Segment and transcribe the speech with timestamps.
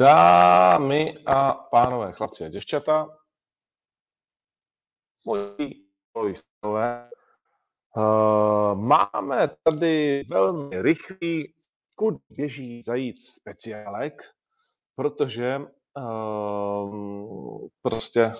[0.00, 3.18] Dámy a pánové, chlapci a děvčata,
[5.24, 7.10] moji pojistové,
[7.96, 11.54] uh, máme tady velmi rychlý
[11.94, 14.22] kud běží zajít speciálek,
[14.94, 15.60] protože
[15.96, 18.32] uh, prostě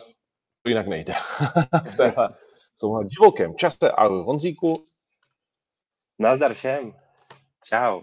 [0.62, 1.14] to jinak nejde.
[1.92, 2.28] v téhle,
[2.76, 4.86] v tomhle divokém čase a Honzíku.
[6.18, 6.96] Nazdar všem.
[7.64, 8.02] Čau.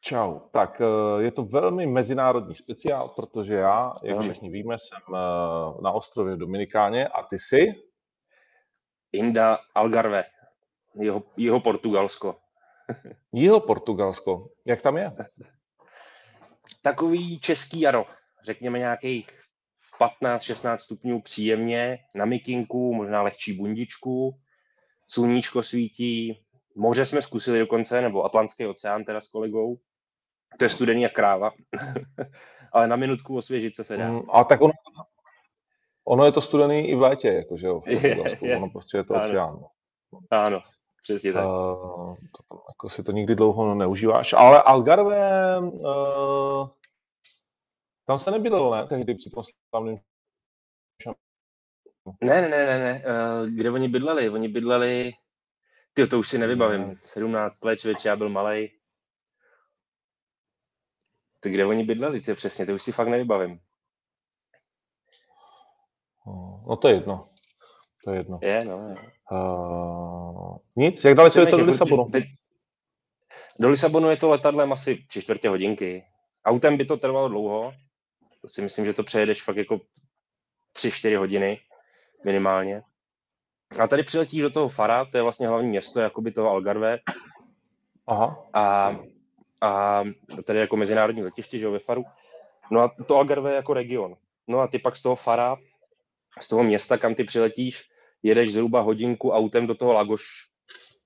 [0.00, 0.38] Čau.
[0.50, 5.92] Tak eh, je to velmi mezinárodní speciál, protože já, jak všichni víme, jsem eh, na
[5.92, 7.74] ostrově Dominikáně a ty jsi?
[9.12, 10.24] Inda Algarve,
[10.94, 12.36] jeho, jeho Portugalsko.
[13.32, 14.48] jeho Portugalsko.
[14.66, 15.12] Jak tam je?
[16.82, 18.06] Takový český jaro.
[18.44, 19.28] Řekněme nějakých
[20.00, 24.40] 15-16 stupňů příjemně, na mikinku, možná lehčí bundičku,
[25.08, 26.44] sluníčko svítí,
[26.76, 29.78] moře jsme zkusili dokonce, nebo Atlantský oceán teda s kolegou,
[30.58, 31.50] to je studený jak kráva.
[32.72, 34.08] Ale na minutku osvěžit se se dá.
[34.08, 34.72] Mm, a tak ono,
[36.04, 37.82] ono je to studený i v létě, jakože jo.
[37.86, 38.08] Je,
[38.42, 38.56] je.
[38.56, 39.24] Ono prostě je to ano.
[39.24, 39.58] oceán.
[40.12, 40.18] No.
[40.30, 40.60] Ano,
[41.02, 41.44] přesně tak.
[41.44, 44.32] Uh, to, jako si to nikdy dlouho neužíváš.
[44.32, 46.68] Ale Algarve, uh,
[48.06, 48.86] tam se nebydlel, ne?
[48.86, 49.98] Tehdy při tom slavným
[52.20, 53.02] ne, ne, ne, ne, ne.
[53.04, 54.30] Uh, kde oni bydleli?
[54.30, 55.12] Oni bydleli,
[55.92, 58.79] ty to už si nevybavím, 17 let, člověče, já byl malý.
[61.40, 63.60] Tak kde oni bydleli, ty přesně, to už si fakt nevybavím.
[66.68, 67.18] No to je jedno.
[68.04, 68.38] To je jedno.
[68.42, 68.88] Je, no.
[68.88, 68.96] Je.
[69.32, 72.10] Uh, nic, jak daleko je to do Lisabonu?
[73.58, 76.04] Do Lisabonu je to letadlem asi tři čtvrtě hodinky.
[76.44, 77.72] Autem by to trvalo dlouho.
[78.42, 79.80] To si myslím, že to přejedeš fakt jako
[80.72, 81.60] tři, čtyři hodiny
[82.24, 82.82] minimálně.
[83.80, 86.98] A tady přiletíš do toho Fara, to je vlastně hlavní město jakoby toho Algarve.
[88.06, 88.46] Aha.
[88.52, 88.96] A
[89.60, 90.04] a
[90.44, 92.04] tady jako mezinárodní letiště, že jo, ve Faru.
[92.70, 94.16] No a to Algarve je jako region.
[94.48, 95.56] No a ty pak z toho Fara,
[96.40, 97.90] z toho města, kam ty přiletíš,
[98.22, 100.24] jedeš zhruba hodinku autem do toho Lagoš,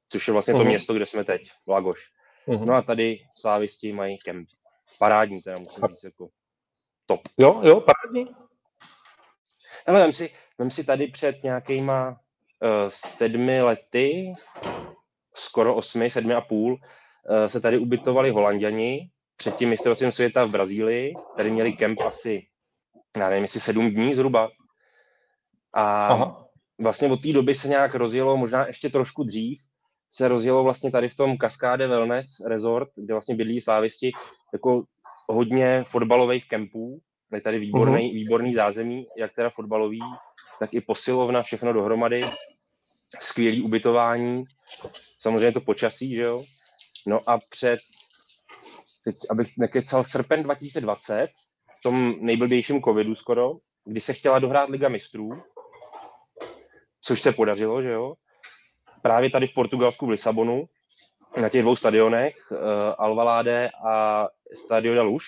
[0.09, 0.59] což je vlastně uh-huh.
[0.59, 0.69] to mhm.
[0.69, 2.01] město, kde jsme teď, Lagoš.
[2.49, 2.65] Uh-huh.
[2.65, 4.49] No a tady slávisti mají kemp.
[4.99, 6.29] Parádní, teda musím říct, jako
[7.07, 7.21] top.
[7.39, 8.35] Jo, jo, parádní.
[9.87, 12.17] Ale vem si, vem si tady před nějakýma uh,
[12.89, 14.35] sedmi lety,
[15.35, 16.79] skoro osmi, sedmi a půl,
[17.47, 22.43] se tady ubytovali holanděni, před tím mistrovstvím světa v Brazílii, tady měli kemp asi,
[23.17, 24.51] já nevím, jestli sedm dní zhruba.
[25.75, 26.47] A Aha.
[26.81, 29.61] vlastně od té doby se nějak rozjelo, možná ještě trošku dřív,
[30.11, 34.13] se rozjelo vlastně tady v tom Cascade Wellness Resort, kde vlastně bydlí slávisti,
[34.53, 34.85] jako
[35.29, 37.01] hodně fotbalových kempů,
[37.35, 38.15] je tady výborný, uh-huh.
[38.15, 40.01] výborný zázemí, jak teda fotbalový,
[40.61, 42.25] tak i posilovna, všechno dohromady,
[43.21, 44.45] skvělý ubytování,
[45.19, 46.43] samozřejmě to počasí, že jo,
[47.07, 47.79] No a před,
[49.05, 51.29] teď abych nekecal, srpen 2020,
[51.79, 53.53] v tom nejblbějším covidu skoro,
[53.85, 55.43] kdy se chtěla dohrát Liga mistrů,
[57.01, 58.15] což se podařilo, že jo,
[59.03, 60.65] právě tady v Portugalsku v Lisabonu,
[61.37, 62.59] na těch dvou stadionech, uh,
[62.99, 65.25] Alvalade a Stadio da Luz,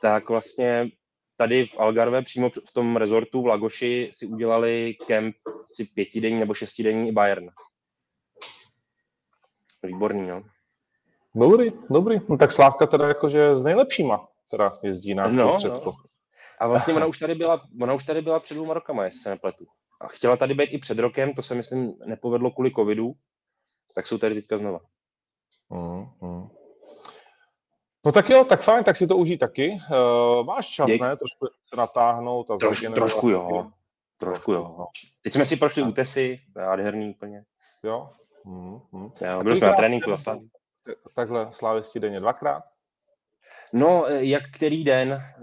[0.00, 0.88] tak vlastně
[1.36, 6.54] tady v Algarve, přímo v tom rezortu v Lagoši, si udělali kemp si pětidenní nebo
[6.54, 7.48] šestidenní Bayern.
[9.82, 10.42] Výborný, no.
[11.34, 12.20] Dobrý, dobrý.
[12.28, 15.94] No tak Slávka teda jakože s nejlepšíma teda jezdí na no, no.
[16.60, 19.30] A vlastně ona už, tady byla, ona už tady byla před dvěma rokama, jestli se
[19.30, 19.64] nepletu.
[20.00, 23.12] A chtěla tady být i před rokem, to se myslím nepovedlo kvůli covidu,
[23.94, 24.80] tak jsou tady teďka znova.
[25.70, 26.48] Mm, mm.
[28.06, 29.70] No tak jo, tak fajn, tak si to užij taky.
[29.70, 31.00] Uh, máš čas, Děk.
[31.00, 31.16] ne?
[31.16, 31.46] Trošku
[31.76, 32.50] natáhnout.
[32.50, 33.70] A Troš, trošku jo.
[34.18, 34.86] Trošku jo.
[35.22, 37.44] Teď jsme si prošli útesy, nádherný úplně.
[37.82, 38.10] Jo?
[38.44, 39.10] Mm, mm.
[39.20, 40.38] jo byli jsme na tréninku zase
[41.14, 42.64] takhle slávisti denně dvakrát?
[43.72, 45.42] No, eh, jak který den, eh,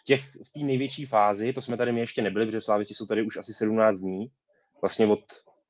[0.00, 0.22] v těch
[0.54, 3.54] v největší fázi, to jsme tady my ještě nebyli, protože slávisti jsou tady už asi
[3.54, 4.26] 17 dní,
[4.82, 5.20] vlastně od,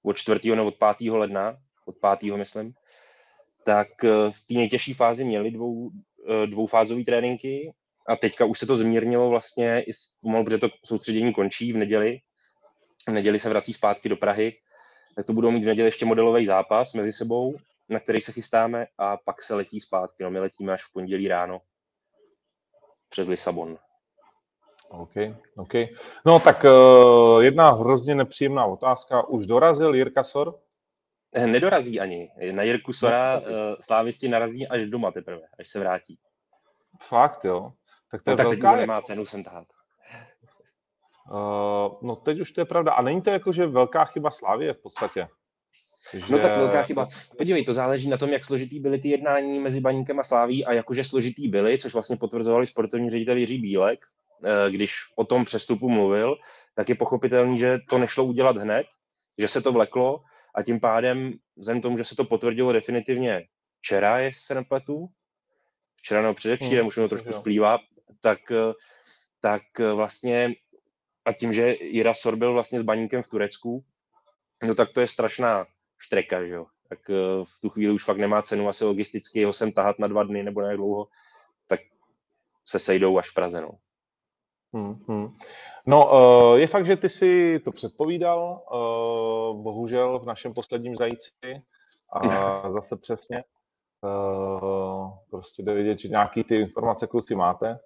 [0.03, 0.57] od 4.
[0.57, 1.11] nebo od 5.
[1.11, 2.37] ledna, od 5.
[2.37, 2.73] myslím,
[3.65, 5.91] tak eh, v té nejtěžší fázi měli dvou,
[6.47, 7.73] dvoufázové tréninky
[8.09, 9.91] a teďka už se to zmírnilo vlastně i
[10.23, 12.21] pomalu, protože to soustředění končí v neděli.
[13.09, 14.53] V neděli se vrací zpátky do Prahy,
[15.17, 17.57] tak to budou mít v neděli ještě modelový zápas mezi sebou
[17.89, 20.23] na který se chystáme a pak se letí zpátky.
[20.23, 21.61] No, my letíme až v pondělí ráno
[23.09, 23.79] přes Lisabon.
[24.89, 25.15] OK,
[25.57, 25.73] OK.
[26.27, 29.29] No tak uh, jedna hrozně nepříjemná otázka.
[29.29, 30.59] Už dorazil Jirka Sor?
[31.33, 32.31] Eh, nedorazí ani.
[32.53, 33.45] Na Jirku Sora uh,
[33.81, 36.19] slávisti narazí až doma teprve, až se vrátí.
[37.03, 37.73] Fakt, jo?
[38.11, 38.71] Tak to no, je tak velká...
[38.71, 39.67] teď nemá cenu sem tahat.
[41.31, 42.93] Uh, no teď už to je pravda.
[42.93, 45.29] A není to jako, že velká chyba Slávie v podstatě?
[46.13, 46.23] Že...
[46.29, 47.09] No tak velká chyba.
[47.39, 50.73] Podívej, to záleží na tom, jak složitý byly ty jednání mezi Baníkem a Sláví a
[50.73, 54.01] jakože složitý byly, což vlastně potvrzovali sportovní ředitel Jiří Bílek,
[54.45, 56.37] eh, když o tom přestupu mluvil,
[56.75, 58.87] tak je pochopitelný, že to nešlo udělat hned,
[59.39, 60.21] že se to vleklo
[60.55, 63.47] a tím pádem, vzhledem tomu, že se to potvrdilo definitivně
[63.81, 65.09] včera, jestli se nepletu,
[65.97, 67.79] včera nebo předevčírem, hmm, už mi to trošku splývá,
[68.21, 68.73] tak, eh,
[69.41, 70.55] tak eh, vlastně
[71.25, 73.85] a tím, že Jira Sor byl vlastně s baníkem v Turecku,
[74.65, 75.67] no tak to je strašná
[75.99, 76.67] štreka, že jo.
[76.89, 80.07] Tak eh, v tu chvíli už fakt nemá cenu asi logisticky ho sem tahat na
[80.07, 81.09] dva dny nebo na dlouho,
[81.67, 81.81] tak
[82.65, 83.71] se sejdou až v Praze, no.
[84.73, 85.37] Hmm, hmm.
[85.87, 86.11] No,
[86.57, 88.63] je fakt, že ty si to předpovídal,
[89.63, 91.31] bohužel v našem posledním zajíci
[92.13, 92.21] a
[92.73, 93.45] zase přesně.
[95.31, 97.79] Prostě jde vidět, že nějaký ty informace kluci máte.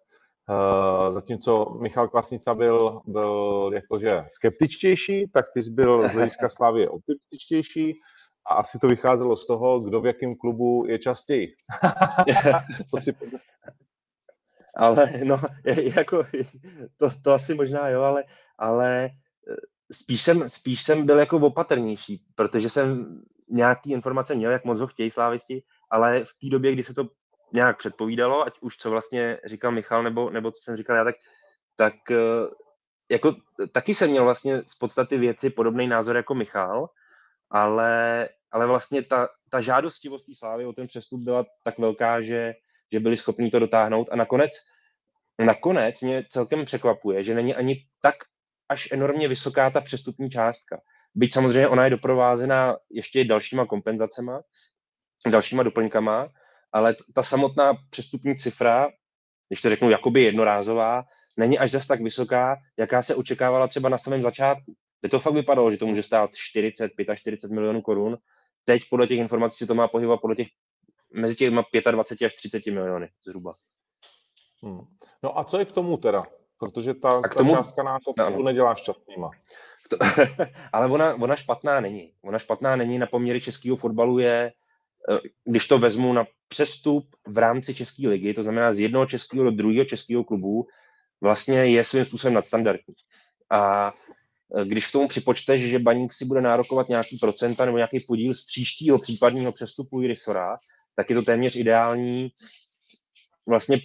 [1.08, 7.94] Zatímco Michal Kvasnica byl, byl jakože skeptičtější, tak ty jsi byl z hlediska Slavy optimističtější
[8.50, 11.54] a asi to vycházelo z toho, kdo v jakém klubu je častěji.
[12.90, 13.14] to si
[14.76, 15.40] ale no,
[15.96, 16.24] jako,
[16.96, 18.24] to, to asi možná jo, ale,
[18.58, 19.56] ale eh,
[19.92, 24.86] spíš jsem, spíš jsem byl jako opatrnější, protože jsem nějaký informace měl, jak moc ho
[24.86, 27.08] chtějí slávisti, ale v té době, kdy se to
[27.52, 31.14] nějak předpovídalo, ať už co vlastně říkal Michal, nebo, nebo co jsem říkal já, tak,
[31.76, 32.16] tak eh,
[33.10, 33.34] jako
[33.72, 36.88] taky jsem měl vlastně z podstaty věci podobný názor jako Michal,
[37.50, 42.54] ale, ale vlastně ta, ta žádostivost té slávy o ten přestup byla tak velká, že,
[42.92, 44.50] že byli schopni to dotáhnout a nakonec,
[45.38, 48.14] nakonec mě celkem překvapuje, že není ani tak
[48.68, 50.80] až enormně vysoká ta přestupní částka.
[51.14, 54.42] Byť samozřejmě ona je doprovázena ještě dalšíma kompenzacema,
[55.28, 56.28] dalšíma doplňkama,
[56.72, 58.90] ale ta samotná přestupní cifra,
[59.48, 61.04] když to řeknu jakoby jednorázová,
[61.36, 64.74] není až zas tak vysoká, jaká se očekávala třeba na samém začátku.
[65.00, 68.18] Kde to fakt vypadalo, že to může stát 40, 45 milionů korun.
[68.64, 70.48] Teď podle těch informací se to má pohybovat podle těch
[71.14, 73.54] mezi těmi 25 až 30 miliony zhruba.
[74.62, 74.80] Hmm.
[75.22, 76.26] No a co je k tomu teda?
[76.58, 78.44] Protože ta, k tomu, ta částka nás opravdu no.
[78.44, 79.30] nedělá šťastnýma.
[79.90, 79.96] To,
[80.72, 82.12] ale ona, ona špatná není.
[82.22, 82.98] Ona špatná není.
[82.98, 84.52] Na poměry českého fotbalu je
[85.10, 89.44] Eh, když to vezmu na přestup v rámci České ligy, to znamená z jednoho českého
[89.44, 90.66] do druhého českého klubu,
[91.20, 92.94] vlastně je svým způsobem nadstandardní.
[93.50, 98.00] A eh, když k tomu připočteš, že Baník si bude nárokovat nějaký procenta nebo nějaký
[98.00, 100.56] podíl z příštího případního přestupu Irisora,
[100.96, 102.32] tak je to téměř ideální
[103.46, 103.76] vlastně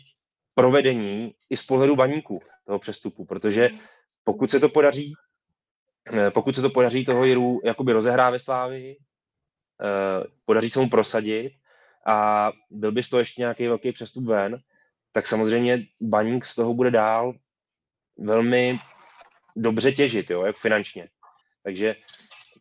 [0.55, 3.69] provedení i z pohledu baníků toho přestupu, protože
[4.23, 5.13] pokud se to podaří,
[6.13, 8.97] eh, pokud se to podaří toho Jiru jakoby rozehrá ve Slávii,
[9.81, 11.51] Eh, podaří se mu prosadit
[12.07, 14.57] a byl by z toho ještě nějaký velký přestup ven,
[15.11, 17.33] tak samozřejmě baník z toho bude dál
[18.17, 18.79] velmi
[19.55, 21.09] dobře těžit, jo, jak finančně.
[21.63, 21.95] Takže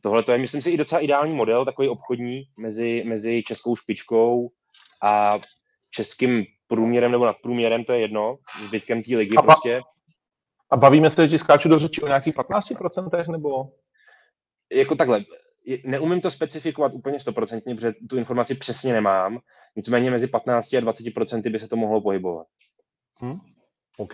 [0.03, 4.51] tohle to je, myslím si, i docela ideální model, takový obchodní mezi, mezi českou špičkou
[5.03, 5.39] a
[5.91, 9.81] českým průměrem nebo nadprůměrem, to je jedno, zbytkem té ligy a prostě.
[10.71, 13.73] A bavíme se, že skáču do řeči o nějakých 15% nebo?
[14.73, 15.25] Jako takhle,
[15.85, 19.39] neumím to specifikovat úplně stoprocentně, protože tu informaci přesně nemám,
[19.77, 22.47] nicméně mezi 15 a 20 procenty by se to mohlo pohybovat.
[23.17, 23.41] Hmm.
[23.97, 24.13] OK.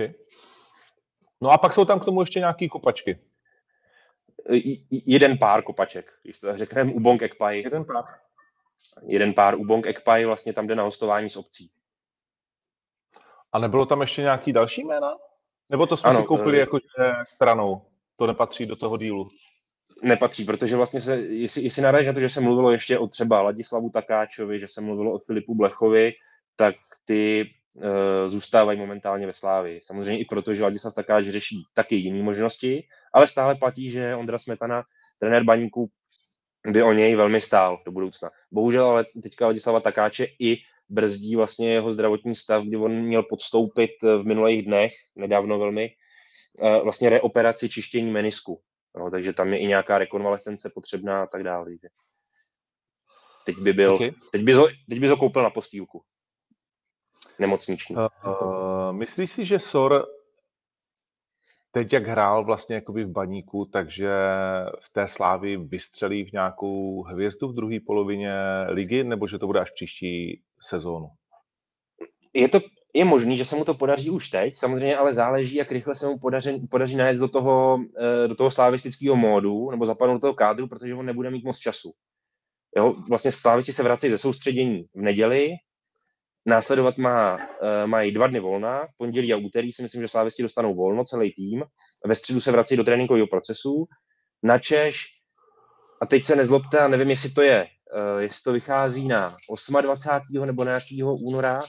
[1.41, 3.19] No a pak jsou tam k tomu ještě nějaké kopačky.
[4.91, 7.63] Jeden pár kopaček, když to řekneme Ubong Ekpai.
[7.63, 8.05] Jeden pár.
[9.07, 11.71] Jeden pár Ubong Ekpai vlastně tam jde na hostování s obcí.
[13.53, 15.15] A nebylo tam ještě nějaký další jména?
[15.71, 16.79] Nebo to jsme ano, si koupili jako
[17.35, 17.87] stranou?
[18.17, 19.31] To nepatří do toho dílu
[20.03, 23.43] nepatří, protože vlastně se, jestli, jestli naráží na to, že se mluvilo ještě o třeba
[23.43, 26.13] Ladislavu Takáčovi, že se mluvilo o Filipu Blechovi,
[26.57, 27.83] tak ty uh,
[28.27, 29.81] zůstávají momentálně ve Slávii.
[29.83, 34.39] Samozřejmě i proto, že Ladislav Takáč řeší taky jiné možnosti, ale stále platí, že Ondra
[34.39, 34.83] Smetana,
[35.19, 35.91] trenér baníků,
[36.67, 38.31] by o něj velmi stál do budoucna.
[38.53, 40.57] Bohužel ale teďka Ladislava Takáče i
[40.89, 45.91] brzdí vlastně jeho zdravotní stav, kdy on měl podstoupit v minulých dnech, nedávno velmi,
[46.63, 48.61] eh, vlastně reoperaci čištění menisku.
[48.99, 51.73] No, takže tam je i nějaká rekonvalescence potřebná a tak dále.
[51.73, 51.89] Že?
[53.47, 54.13] Teď by byl, okay.
[54.33, 56.05] teď by ho, teď by ho koupil na postýlku.
[57.39, 57.97] Nemocniční.
[57.97, 60.07] Uh, uh, myslíš si, že Sor
[61.71, 64.11] teď, jak hrál vlastně jakoby v baníku, takže
[64.81, 68.35] v té slávy vystřelí v nějakou hvězdu v druhé polovině
[68.69, 71.09] ligy, nebo že to bude až příští sezónu?
[72.35, 72.61] Je to
[72.95, 76.07] je možný, že se mu to podaří už teď, samozřejmě ale záleží, jak rychle se
[76.07, 80.35] mu podaří, podaří najít do toho, eh, do toho slavistického módu nebo zapadnout do toho
[80.35, 81.93] kádru, protože on nebude mít moc času.
[82.77, 85.51] Jo, vlastně slavisti se vrací ze soustředění v neděli,
[86.47, 90.75] následovat má, eh, mají dva dny volna, pondělí a úterý si myslím, že slávisti dostanou
[90.75, 91.65] volno, celý tým,
[92.07, 93.87] ve středu se vrací do tréninkového procesu,
[94.43, 95.07] na Češ
[96.03, 99.37] a teď se nezlobte, a nevím, jestli to je, uh, jestli to vychází na
[99.81, 100.47] 28.
[100.47, 101.61] nebo nějakého února,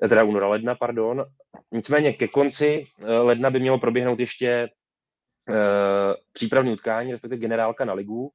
[0.00, 1.24] teda února, ledna, pardon.
[1.72, 2.84] Nicméně ke konci
[3.22, 4.68] ledna by mělo proběhnout ještě
[5.48, 5.56] uh,
[6.32, 8.30] přípravní utkání, respektive generálka na ligu,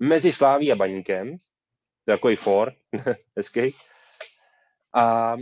[0.00, 1.36] mezi Sláví a Baníkem,
[2.04, 2.72] to jako i for,
[3.36, 3.74] hezký.
[4.94, 5.40] A uh,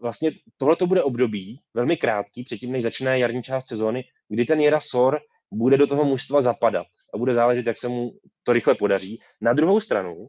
[0.00, 4.60] vlastně tohle to bude období, velmi krátký, předtím, než začne jarní část sezóny, kdy ten
[4.60, 5.20] Jera Sor
[5.52, 8.10] bude do toho mužstva zapadat a bude záležet, jak se mu
[8.42, 9.20] to rychle podaří.
[9.40, 10.26] Na druhou stranu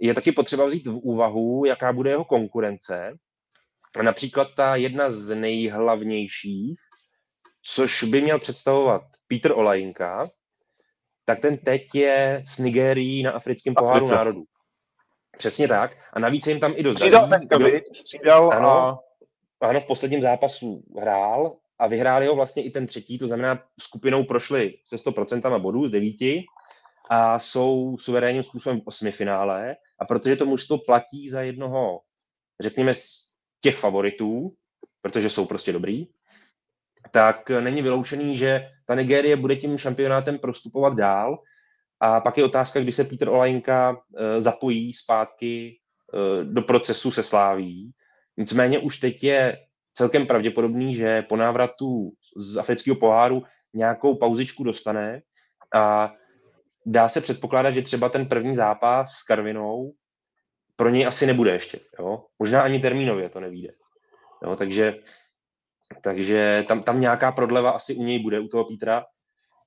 [0.00, 3.16] je taky potřeba vzít v úvahu, jaká bude jeho konkurence.
[4.02, 6.78] Například ta jedna z nejhlavnějších,
[7.62, 10.28] což by měl představovat Peter Olajinka,
[11.24, 14.44] tak ten teď je s Nigérií na africkém poháru národů.
[15.38, 15.96] Přesně tak.
[16.12, 17.66] A navíc jim tam i dost Střídal, kdo...
[17.94, 19.68] střídal ano, a...
[19.68, 24.24] ano, v posledním zápasu hrál a vyhráli ho vlastně i ten třetí, to znamená skupinou
[24.24, 26.44] prošli se 100% bodů z devíti
[27.10, 32.00] a jsou suverénním způsobem v osmifinále a protože to mužstvo platí za jednoho,
[32.60, 32.92] řekněme,
[33.62, 34.52] těch favoritů,
[35.02, 36.06] protože jsou prostě dobrý,
[37.10, 41.38] tak není vyloučený, že ta Nigérie bude tím šampionátem prostupovat dál.
[42.00, 45.78] A pak je otázka, kdy se Peter Olajinka eh, zapojí zpátky
[46.14, 47.92] eh, do procesu se sláví.
[48.36, 49.58] Nicméně už teď je
[49.94, 53.42] celkem pravděpodobný, že po návratu z afrického poháru
[53.74, 55.22] nějakou pauzičku dostane
[55.74, 56.12] a
[56.86, 59.92] dá se předpokládat, že třeba ten první zápas s Karvinou
[60.76, 61.80] pro něj asi nebude ještě.
[61.98, 62.24] Jo?
[62.38, 63.72] Možná ani termínově to nevíde.
[64.42, 64.56] Jo?
[64.56, 64.94] Takže
[66.00, 69.04] takže tam, tam nějaká prodleva asi u něj bude, u toho Petra.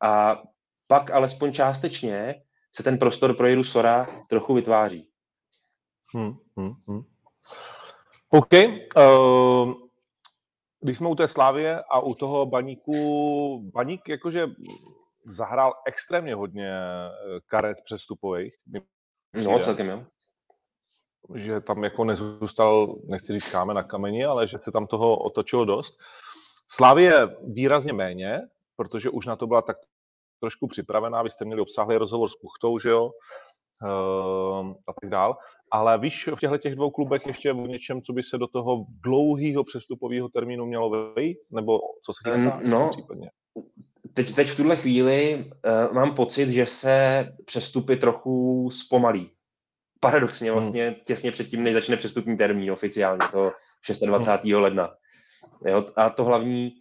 [0.03, 0.41] A
[0.87, 2.35] pak alespoň částečně
[2.75, 5.09] se ten prostor pro Jiru Sora trochu vytváří.
[6.13, 7.01] Hmm, hmm, hmm.
[8.29, 8.53] OK.
[8.97, 9.73] Uh,
[10.79, 14.47] když jsme u té Slávě a u toho baníku, baník jakože
[15.25, 17.11] zahrál extrémně hodně eh,
[17.47, 18.55] karet přestupových.
[19.33, 20.05] No, celkem jo
[21.33, 25.65] že tam jako nezůstal, nechci říct kámen na kameni, ale že se tam toho otočilo
[25.65, 25.97] dost.
[26.71, 28.41] Slávě výrazně méně,
[28.75, 29.77] protože už na to byla tak
[30.39, 33.11] trošku připravená, vy jste měli obsáhlý rozhovor s Kuchtou, že jo,
[33.83, 35.37] ehm, a tak dál.
[35.71, 38.85] Ale víš v těchto těch dvou klubech ještě o něčem, co by se do toho
[39.03, 41.37] dlouhého přestupového termínu mělo vejít?
[41.51, 42.59] Nebo co se chystá?
[42.63, 43.29] No, případně?
[44.13, 49.31] Teď, teď v tuhle chvíli uh, mám pocit, že se přestupy trochu zpomalí
[50.05, 50.59] paradoxně hmm.
[50.59, 50.95] vlastně hmm.
[51.05, 53.51] těsně předtím, než začne přestupní termín oficiálně, to
[54.05, 54.53] 26.
[54.53, 54.63] Hmm.
[54.63, 54.93] ledna.
[55.65, 56.73] Jo, a to hlavní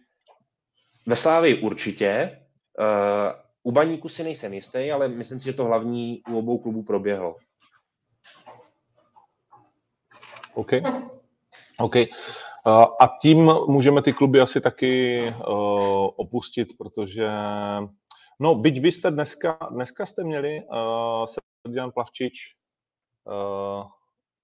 [1.07, 2.39] ve Slávii určitě,
[2.79, 6.83] uh, u Baníku si nejsem jistý, ale myslím si, že to hlavní u obou klubů
[6.83, 7.35] proběhlo.
[10.53, 10.71] OK.
[11.79, 11.95] OK.
[11.95, 12.03] Uh,
[13.01, 17.27] a tím můžeme ty kluby asi taky uh, opustit, protože
[18.39, 21.25] no, byť vy jste dneska, dneska jste měli uh,
[21.65, 22.53] Serdian Plavčič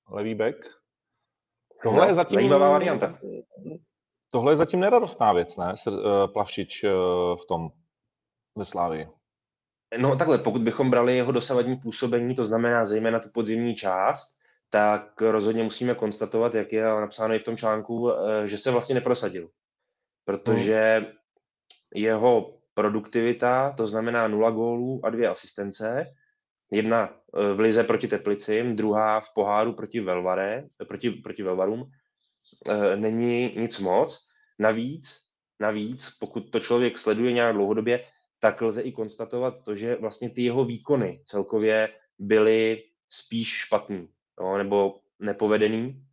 [0.09, 0.55] levý back.
[1.83, 2.35] Tohle no, je zatím...
[2.35, 3.19] Zajímavá varianta.
[4.29, 5.73] Tohle je zatím neradostná věc, ne?
[5.87, 5.93] Uh,
[6.33, 6.89] Plavšič uh,
[7.35, 7.69] v tom
[8.55, 9.07] ve Slávii.
[9.97, 15.21] No takhle, pokud bychom brali jeho dosavadní působení, to znamená zejména tu podzimní část, tak
[15.21, 18.11] rozhodně musíme konstatovat, jak je napsáno i v tom článku,
[18.45, 19.49] že se vlastně neprosadil.
[20.25, 21.07] Protože hmm.
[21.95, 26.05] jeho produktivita, to znamená nula gólů a dvě asistence,
[26.71, 31.91] Jedna eh, v lize proti Teplicím, druhá v poháru proti Velvare, proti, proti Velvarům.
[32.69, 34.27] Eh, není nic moc.
[34.59, 35.19] Navíc,
[35.59, 38.05] navíc, pokud to člověk sleduje nějak dlouhodobě,
[38.39, 44.07] tak lze i konstatovat to, že vlastně ty jeho výkony celkově byly spíš špatný
[44.39, 46.05] jo, nebo nepovedený.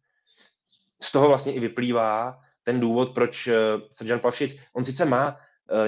[1.02, 3.54] Z toho vlastně i vyplývá ten důvod, proč eh,
[3.90, 5.36] Srdžan Pavšic, on sice má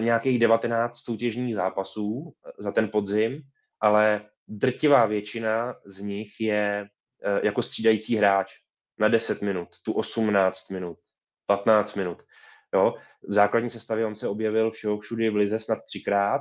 [0.00, 3.43] nějakých 19 soutěžních zápasů za ten podzim,
[3.81, 6.88] ale drtivá většina z nich je
[7.25, 8.52] eh, jako střídající hráč
[8.99, 10.99] na 10 minut, tu 18 minut,
[11.47, 12.23] 15 minut.
[12.75, 12.95] Jo?
[13.28, 16.40] V základní sestavě on se objevil všeho všude v lize snad třikrát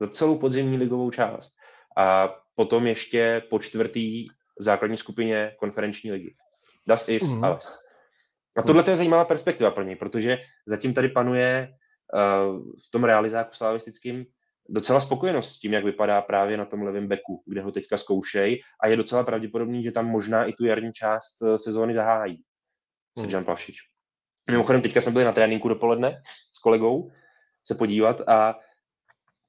[0.00, 1.52] za celou podzimní ligovou část.
[1.96, 6.34] A potom ještě po čtvrtý v základní skupině konferenční ligy.
[6.86, 7.46] Das is mm-hmm.
[7.46, 7.78] alles.
[8.56, 11.68] A tohle je zajímavá perspektiva pro něj, protože zatím tady panuje
[12.14, 14.26] uh, v tom realizáku slavistickým
[14.68, 18.62] docela spokojenost s tím, jak vypadá právě na tom levém beku, kde ho teďka zkoušej
[18.80, 22.42] a je docela pravděpodobný, že tam možná i tu jarní část eh, sezóny zahájí.
[23.18, 23.30] Hmm.
[23.30, 23.76] Jan Plavšič.
[24.50, 27.10] Mimochodem, teďka jsme byli na tréninku dopoledne s kolegou
[27.64, 28.58] se podívat a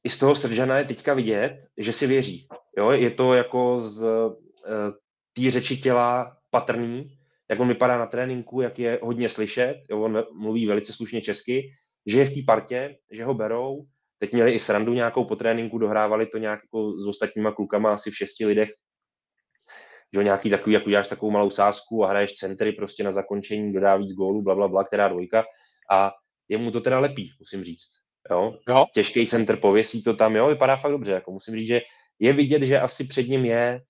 [0.04, 2.48] i z toho Sržana je teďka vidět, že si věří.
[2.78, 2.92] Jo?
[2.92, 4.34] Je to jako z uh,
[5.34, 7.18] té řeči těla patrný,
[7.50, 10.02] jak on vypadá na tréninku, jak je hodně slyšet, jo?
[10.02, 11.70] on mluví velice slušně česky,
[12.06, 13.86] že je v té partě, že ho berou,
[14.24, 18.12] teď měli i srandu nějakou po tréninku, dohrávali to nějak jako s ostatníma klukama, asi
[18.12, 18.70] v šesti lidech,
[20.14, 23.96] že nějaký takový, jak uděláš takovou malou sázku a hraješ centry prostě na zakončení, dodá
[23.96, 25.44] víc gólů, bla, bla, bla, která dvojka
[25.92, 26.12] a
[26.50, 27.90] jemu to teda lepí, musím říct.
[28.32, 28.54] Jo?
[28.70, 28.86] jo.
[28.94, 31.82] Těžký center, pověsí to tam, jo, vypadá fakt dobře, jako musím říct, že
[32.20, 33.82] je vidět, že asi před ním je,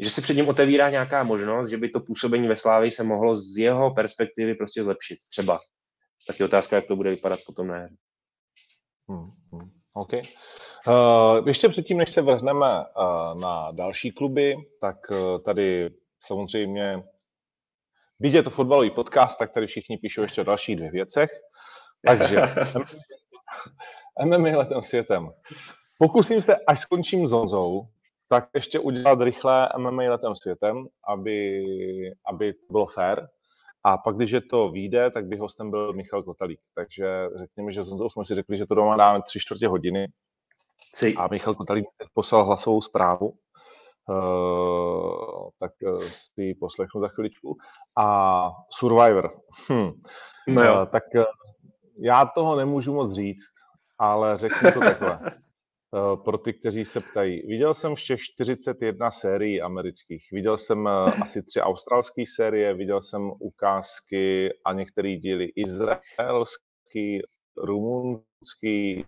[0.00, 3.36] že se před ním otevírá nějaká možnost, že by to působení ve Slávii se mohlo
[3.36, 5.58] z jeho perspektivy prostě zlepšit, třeba.
[6.26, 7.96] Tak je otázka, jak to bude vypadat potom na hmm.
[9.94, 10.12] OK.
[10.12, 15.90] Uh, ještě předtím, než se vrhneme uh, na další kluby, tak uh, tady
[16.20, 17.02] samozřejmě,
[18.20, 21.30] byť je to fotbalový podcast, tak tady všichni píšou ještě o dalších dvě věcech.
[22.06, 22.40] Takže
[24.24, 25.30] MMA letem světem.
[25.98, 27.86] Pokusím se, až skončím s Honzou,
[28.28, 31.62] tak ještě udělat rychle MMA letem světem, aby,
[32.32, 33.20] aby to bylo fair.
[33.84, 36.60] A pak, když je to vyjde, tak by hostem byl Michal Kotalík.
[36.74, 40.06] Takže řekněme, že s Honzou jsme si řekli, že to doma dáme tři čtvrtě hodiny.
[40.94, 41.14] Si.
[41.14, 43.32] A Michal Kotalík poslal hlasovou zprávu,
[44.08, 47.56] Uh, tak uh, si ji poslechnu za chviličku.
[47.98, 49.30] A Survivor.
[49.72, 49.90] Hm.
[50.48, 50.80] No jo.
[50.80, 51.02] Uh, tak
[51.98, 53.52] já toho nemůžu moc říct,
[53.98, 55.20] ale řeknu to takhle.
[55.94, 57.42] Uh, pro ty, kteří se ptají.
[57.46, 60.28] Viděl jsem všech 41 sérií amerických.
[60.32, 60.90] Viděl jsem uh,
[61.22, 67.22] asi tři australské série, viděl jsem ukázky a některé díly izraelský,
[67.56, 69.04] rumunský,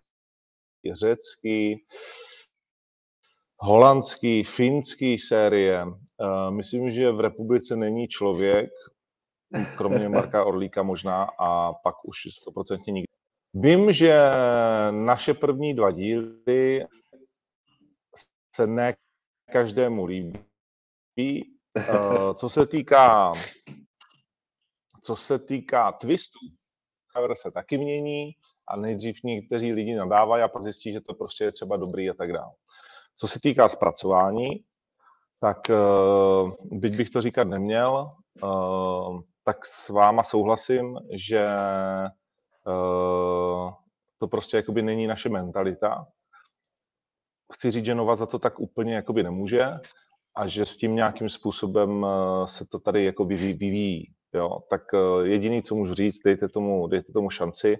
[0.92, 1.84] řecký,
[3.56, 5.84] holandský, finský série.
[5.84, 8.70] Uh, myslím, že v republice není člověk,
[9.76, 13.13] kromě Marka Orlíka možná, a pak už 100% nikdo.
[13.54, 14.30] Vím, že
[14.90, 16.86] naše první dva díly
[18.56, 18.94] se ne
[19.52, 20.38] každému líbí.
[21.18, 23.32] Uh, co se týká
[25.02, 26.38] co se týká twistů,
[27.34, 28.32] se taky mění
[28.68, 32.14] a nejdřív někteří lidi nadávají a pak zjistí, že to prostě je třeba dobrý a
[32.14, 32.52] tak dále.
[33.16, 34.64] Co se týká zpracování,
[35.40, 41.46] tak uh, byť bych to říkat neměl, uh, tak s váma souhlasím, že
[44.18, 46.06] to prostě jakoby není naše mentalita.
[47.54, 49.70] Chci říct, že Nova za to tak úplně jakoby nemůže
[50.36, 54.12] a že s tím nějakým způsobem uh, se to tady jako vyvíjí.
[54.34, 54.60] Jo?
[54.70, 57.76] Tak uh, jediný, co můžu říct, dejte tomu, dejte tomu šanci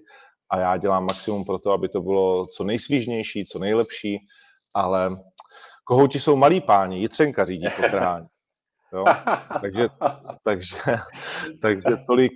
[0.50, 4.18] a já dělám maximum pro to, aby to bylo co nejsvížnější, co nejlepší,
[4.74, 5.16] ale
[5.84, 8.26] kohouti jsou malí páni, Jitřenka řídí potrhání.
[8.92, 9.04] Jo?
[9.60, 9.88] Takže,
[10.44, 10.76] takže,
[11.62, 12.32] takže tolik,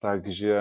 [0.00, 0.58] takže,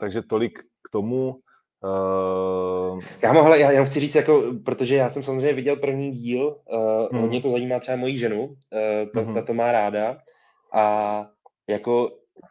[0.00, 1.36] takže tolik k tomu.
[1.84, 3.00] Uh...
[3.22, 7.08] Já mohl, já jenom chci říct, jako, protože já jsem samozřejmě viděl první díl, uh,
[7.12, 7.20] hmm.
[7.20, 8.54] hodně to zajímá třeba moji ženu, uh,
[9.14, 9.34] to, hmm.
[9.34, 10.18] ta to má ráda
[10.72, 11.26] a
[11.68, 12.10] jako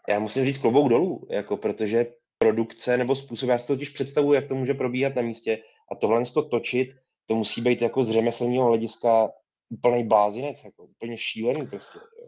[0.09, 2.05] já musím říct klobouk dolů, jako, protože
[2.37, 5.59] produkce nebo způsob, já si to totiž představuji, jak to může probíhat na místě
[5.91, 6.89] a tohle to točit,
[7.25, 9.29] to musí být jako z řemeslního hlediska
[9.69, 11.99] úplný blázinec, jako úplně šílený prostě.
[12.21, 12.27] Jo.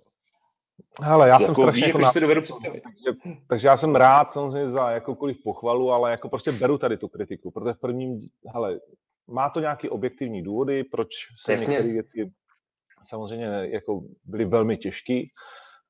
[1.02, 2.12] Hele, já jako jsem strašně jako na...
[2.20, 2.84] dovedu představit.
[2.84, 7.08] Takže, takže, já jsem rád samozřejmě za jakoukoliv pochvalu, ale jako prostě beru tady tu
[7.08, 8.20] kritiku, protože v prvním,
[8.54, 8.80] hele,
[9.28, 11.08] má to nějaký objektivní důvody, proč
[11.46, 12.32] se některé věci
[13.06, 15.22] samozřejmě jako byly velmi těžké,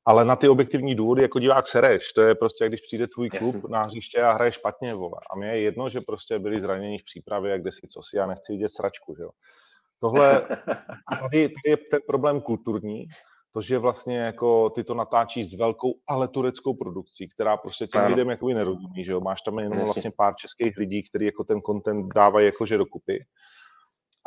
[0.06, 2.14] ale na ty objektivní důvody jako divák sereš.
[2.14, 3.70] To je prostě, když přijde tvůj klub Jasně.
[3.70, 5.18] na hřiště a hraje špatně, vole.
[5.32, 8.26] A mě je jedno, že prostě byli zranění v přípravě, kde si co si, já
[8.26, 9.30] nechci vidět sračku, že jo.
[10.00, 10.42] Tohle,
[11.20, 13.08] tady, tady je ten problém kulturní,
[13.54, 18.06] to, že vlastně jako ty to natáčíš s velkou, ale tureckou produkcí, která prostě těm
[18.06, 19.20] lidem jakoby nerozumí, že jo.
[19.20, 23.26] Máš tam jenom vlastně pár českých lidí, kteří jako ten content dávají jakože dokupy.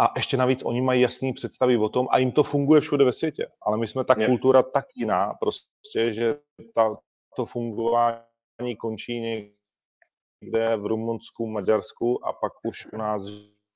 [0.00, 3.12] A ještě navíc oni mají jasný představy o tom a jim to funguje všude ve
[3.12, 3.46] světě.
[3.62, 4.26] Ale my jsme ta je.
[4.26, 6.38] kultura tak jiná prostě, že
[6.74, 6.96] ta,
[7.36, 13.22] to fungování končí někde v Rumunsku, Maďarsku a pak už u nás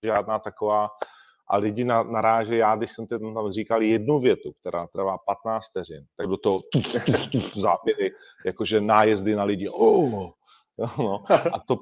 [0.02, 0.88] žádná taková
[1.50, 6.04] a lidi na, naráže, já když jsem tam říkal jednu větu, která trvá 15 vteřin,
[6.16, 8.11] tak do toho tuf, tuf, tuf, zápěry,
[8.46, 10.30] jakože nájezdy na lidi, oh,
[10.98, 11.76] no, a to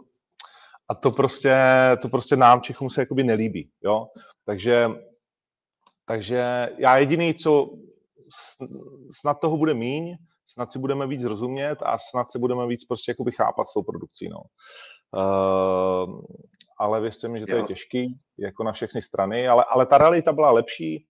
[0.88, 1.57] a to prostě,
[2.02, 4.07] to prostě nám Čechům se jakoby nelíbí, jo.
[4.44, 4.88] Takže,
[6.05, 7.70] takže já jediný, co
[9.20, 13.11] snad toho bude míň, snad si budeme víc rozumět a snad se budeme víc prostě
[13.11, 14.40] jakoby chápat s tou produkcí, no.
[15.16, 16.20] Uh,
[16.79, 17.59] ale věřte mi, že to jo.
[17.59, 21.07] je těžký, jako na všechny strany, ale, ale ta realita byla lepší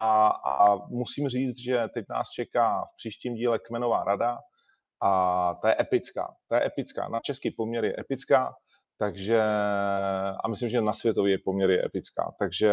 [0.00, 4.38] a, a musím říct, že teď nás čeká v příštím díle kmenová rada
[5.02, 6.34] a ta je epická.
[6.48, 7.08] Ta je epická.
[7.08, 8.54] Na český poměr je epická.
[8.98, 9.42] Takže,
[10.44, 12.34] a myslím, že na světový poměr je epická.
[12.38, 12.72] Takže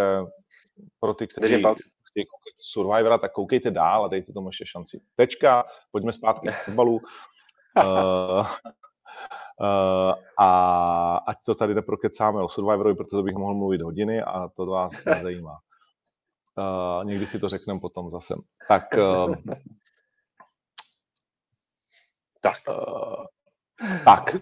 [0.99, 5.01] pro ty, kteří chtějí koukat Survivora, tak koukejte dál a dejte tomu ještě šanci.
[5.15, 6.99] Tečka, pojďme zpátky k fotbalu.
[7.83, 8.47] uh,
[10.39, 14.93] a ať to tady neprokecáme o Survivorovi, protože bych mohl mluvit hodiny a to vás
[15.05, 15.59] nezajímá.
[16.57, 18.35] Uh, někdy si to řekneme potom zase.
[18.67, 19.35] Tak, uh,
[22.41, 22.57] tak.
[22.69, 23.25] Uh,
[24.05, 24.35] tak.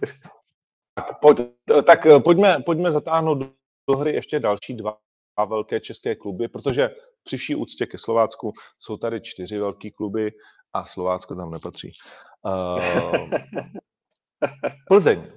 [0.94, 1.38] Tak, pojď,
[1.86, 3.38] tak pojďme, pojďme zatáhnout
[3.88, 4.98] do hry ještě další dva
[5.48, 6.90] velké české kluby, protože
[7.24, 10.32] při vší úctě ke Slovácku jsou tady čtyři velké kluby
[10.72, 11.92] a Slovácko tam nepatří.
[12.42, 13.30] Uh,
[14.88, 15.32] Plzeň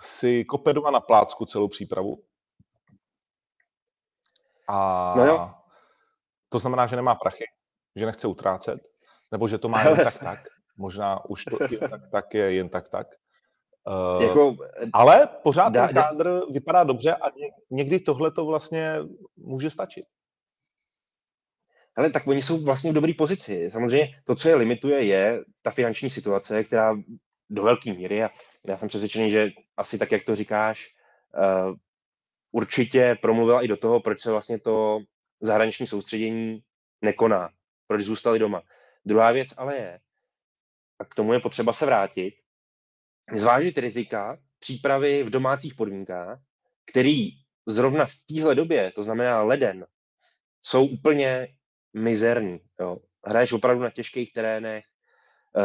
[0.00, 2.24] si kope doma na plácku celou přípravu.
[4.68, 5.50] A no jo.
[6.48, 7.44] to znamená, že nemá prachy,
[7.96, 8.80] že nechce utrácet,
[9.32, 10.40] nebo že to má jen tak tak.
[10.76, 13.06] Možná už to jen tak tak je jen tak tak.
[13.88, 14.56] Uh, jako,
[14.92, 17.30] ale pořád dá, ten kádr vypadá dobře a
[17.70, 18.98] někdy tohle to vlastně
[19.36, 20.04] může stačit.
[21.96, 23.70] Ale tak oni jsou vlastně v dobré pozici.
[23.70, 26.94] Samozřejmě to, co je limituje, je ta finanční situace, která
[27.50, 28.30] do velké míry, a
[28.66, 30.86] já jsem přesvědčený, že asi tak, jak to říkáš,
[31.36, 31.74] uh,
[32.52, 34.98] určitě promluvila i do toho, proč se vlastně to
[35.40, 36.60] zahraniční soustředění
[37.02, 37.50] nekoná,
[37.86, 38.62] proč zůstali doma.
[39.04, 40.00] Druhá věc ale je,
[40.98, 42.34] a k tomu je potřeba se vrátit,
[43.32, 46.40] zvážit rizika přípravy v domácích podmínkách,
[46.90, 47.30] který
[47.66, 49.86] zrovna v téhle době, to znamená leden,
[50.62, 51.48] jsou úplně
[51.94, 52.60] mizerní.
[52.80, 52.98] Jo.
[53.26, 54.84] Hraješ opravdu na těžkých terénech,
[55.56, 55.60] eh,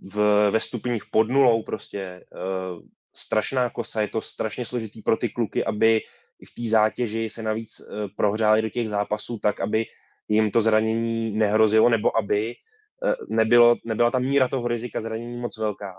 [0.00, 2.82] v, ve stupních pod nulou prostě, uh,
[3.16, 6.00] strašná kosa, je to strašně složitý pro ty kluky, aby
[6.48, 9.86] v té zátěži se navíc uh, prohřáli do těch zápasů tak, aby
[10.28, 12.54] jim to zranění nehrozilo, nebo aby
[13.02, 15.94] uh, nebylo, nebyla ta míra toho rizika zranění moc velká.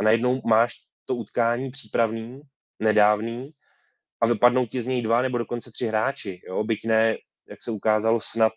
[0.00, 0.74] A najednou máš
[1.04, 2.40] to utkání přípravný,
[2.78, 3.50] nedávný,
[4.22, 6.40] a vypadnou ti z něj dva nebo dokonce tři hráči.
[6.48, 6.64] Jo?
[6.64, 7.16] Byť ne,
[7.48, 8.52] jak se ukázalo, snad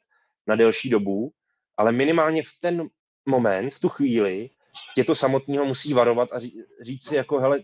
[0.48, 1.32] na delší dobu,
[1.78, 2.88] ale minimálně v ten
[3.26, 4.50] moment, v tu chvíli,
[4.96, 6.40] tě to samotného musí varovat a
[6.82, 7.60] říct si jako, hele,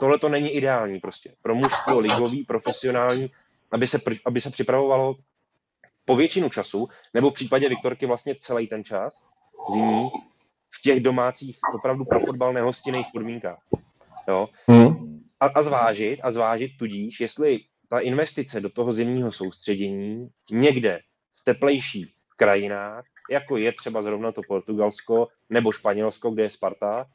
[0.00, 1.32] tohle to není ideální prostě.
[1.42, 3.30] Pro mužstvo ligový, profesionální,
[3.72, 5.14] aby se, aby se připravovalo
[6.04, 9.26] po většinu času, nebo v případě Viktorky vlastně celý ten čas
[9.72, 10.08] zimní,
[10.70, 13.58] v těch domácích opravdu pro fotbal nehostinných podmínkách.
[14.28, 14.48] Jo?
[14.66, 15.22] Hmm.
[15.40, 21.00] A, a, zvážit, a zvážit tudíž, jestli ta investice do toho zimního soustředění někde
[21.40, 27.06] v teplejších krajinách jako je třeba zrovna to Portugalsko nebo Španělsko, kde je Sparta,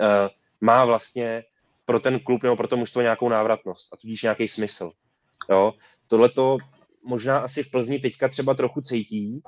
[0.00, 0.28] eh,
[0.60, 1.44] má vlastně
[1.84, 4.92] pro ten klub nebo pro to mužstvo nějakou návratnost a tudíž nějaký smysl.
[6.06, 6.58] Tohle to
[7.04, 9.42] možná asi v Plzni teďka třeba trochu cítí,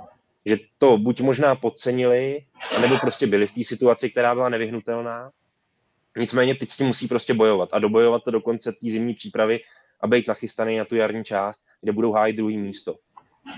[0.47, 2.47] že to buď možná podcenili,
[2.81, 5.31] nebo prostě byli v té situaci, která byla nevyhnutelná.
[6.19, 9.61] Nicméně teď s tím musí prostě bojovat a dobojovat to do konce té zimní přípravy
[10.01, 12.95] a být nachystaný na tu jarní část, kde budou hájit druhý místo.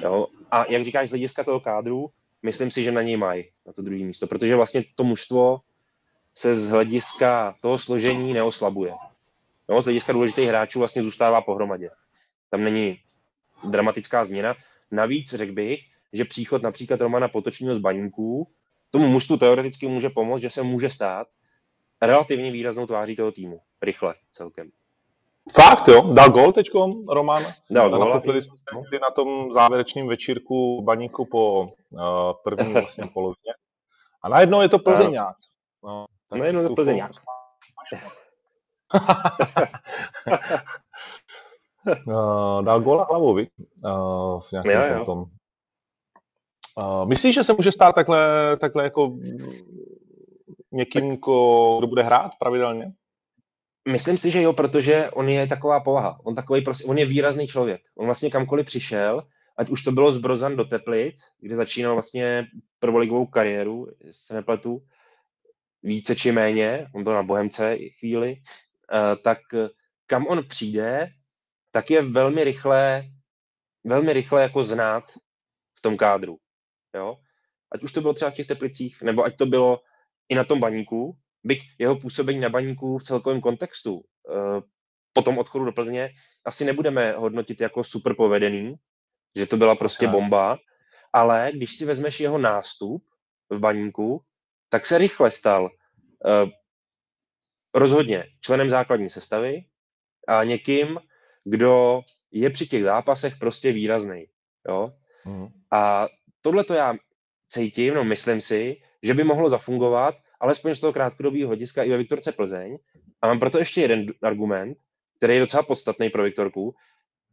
[0.03, 0.27] Jo?
[0.51, 2.09] A jak říkáš, z hlediska toho kádru,
[2.47, 5.61] myslím si, že na něj mají, na to druhé místo, protože vlastně to mužstvo
[6.35, 8.95] se z hlediska toho složení neoslabuje.
[9.69, 11.91] No, z hlediska důležitých hráčů vlastně zůstává pohromadě.
[12.51, 12.99] Tam není
[13.71, 14.55] dramatická změna.
[14.91, 15.81] Navíc řekl bych,
[16.13, 18.49] že příchod například Romana Potočního z baníků
[18.91, 21.29] tomu mužstvu teoreticky může pomoct, že se může stát
[22.03, 23.61] relativně výraznou tváří toho týmu.
[23.83, 24.71] Rychle celkem.
[25.55, 27.43] Fakt jo, dal gol teďkom Roman.
[27.71, 28.21] Dal gol.
[28.21, 31.69] Jsme na tom závěrečném večírku baníku po uh,
[32.45, 33.55] první vlastně polovině.
[34.23, 35.37] A najednou je to Plzeňák.
[35.85, 37.11] No, najednou je to Plzeňák.
[42.07, 43.49] uh, dal gól hlavou, viď?
[43.85, 45.05] Uh, v nějakém jo, jo.
[45.05, 45.25] tom.
[46.79, 49.17] Uh, myslíš, že se může stát takhle, takhle jako
[50.73, 52.93] někým, kdo bude hrát pravidelně?
[53.89, 56.21] Myslím si, že jo, protože on je taková povaha.
[56.25, 57.83] On, takový, prostě, on je výrazný člověk.
[57.95, 59.23] On vlastně kamkoliv přišel,
[59.57, 62.47] ať už to bylo z Brozan do Teplic, kde začínal vlastně
[62.79, 64.83] prvoligovou kariéru, se nepletu,
[65.83, 68.37] více či méně, on byl na Bohemce chvíli,
[68.93, 69.39] eh, tak
[70.07, 71.09] kam on přijde,
[71.71, 73.05] tak je velmi rychle,
[73.85, 75.05] velmi rychle jako znát
[75.79, 76.39] v tom kádru.
[76.95, 77.17] Jo?
[77.73, 79.81] Ať už to bylo třeba v těch Teplicích, nebo ať to bylo
[80.29, 84.61] i na tom baníku, byť jeho působení na baníku v celkovém kontextu eh,
[85.13, 86.11] po tom odchodu do Plzně
[86.45, 88.75] asi nebudeme hodnotit jako super povedený,
[89.37, 90.59] že to byla prostě bomba,
[91.13, 93.05] ale když si vezmeš jeho nástup
[93.51, 94.21] v baníku,
[94.69, 96.51] tak se rychle stal uh,
[97.75, 99.65] rozhodně členem základní sestavy
[100.29, 101.01] a někým,
[101.45, 104.27] kdo je při těch zápasech prostě výrazný.
[104.69, 104.93] Jo?
[105.25, 105.49] Mm.
[105.73, 106.09] A
[106.41, 106.95] tohle to já
[107.49, 110.15] cítím, no myslím si, že by mohlo zafungovat
[110.47, 112.79] alespoň z toho krátkodobého hlediska i ve Viktorce Plzeň.
[113.23, 114.79] A mám proto ještě jeden argument,
[115.17, 116.75] který je docela podstatný pro Viktorku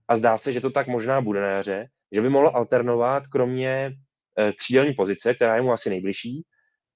[0.08, 3.91] a zdá se, že to tak možná bude na jaře, že by mohl alternovat kromě
[4.39, 6.45] eh, křídelní pozice, která je mu asi nejbližší,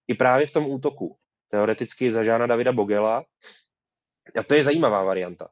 [0.08, 1.18] i právě v tom útoku.
[1.52, 3.24] teoreticky za Žána Davida Bogela.
[4.40, 5.50] A to je zajímavá varianta.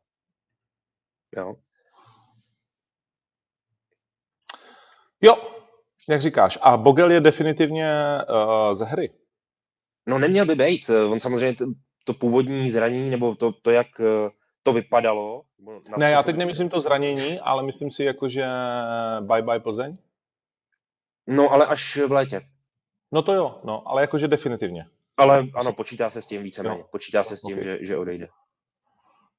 [1.37, 1.55] Jo.
[5.21, 5.35] Jo,
[6.09, 6.57] jak říkáš.
[6.61, 7.87] A Bogel je definitivně
[8.29, 9.24] uh, ze hry.
[10.07, 10.89] No neměl by být.
[10.89, 11.65] On samozřejmě to,
[12.03, 14.29] to původní zranění, nebo to, to jak eh,
[14.63, 15.43] to vypadalo.
[15.97, 18.45] Ne, já teď nemyslím to zranění, ale myslím si jako, že
[19.19, 19.97] bye bye Plzeň.
[21.27, 22.41] No, ale až v létě.
[23.11, 24.85] No to jo, no, ale jakože definitivně.
[25.17, 26.83] Ale ano, počítá se s tím víceméně.
[26.91, 27.63] Počítá se s tím, okay.
[27.63, 28.27] že, že odejde.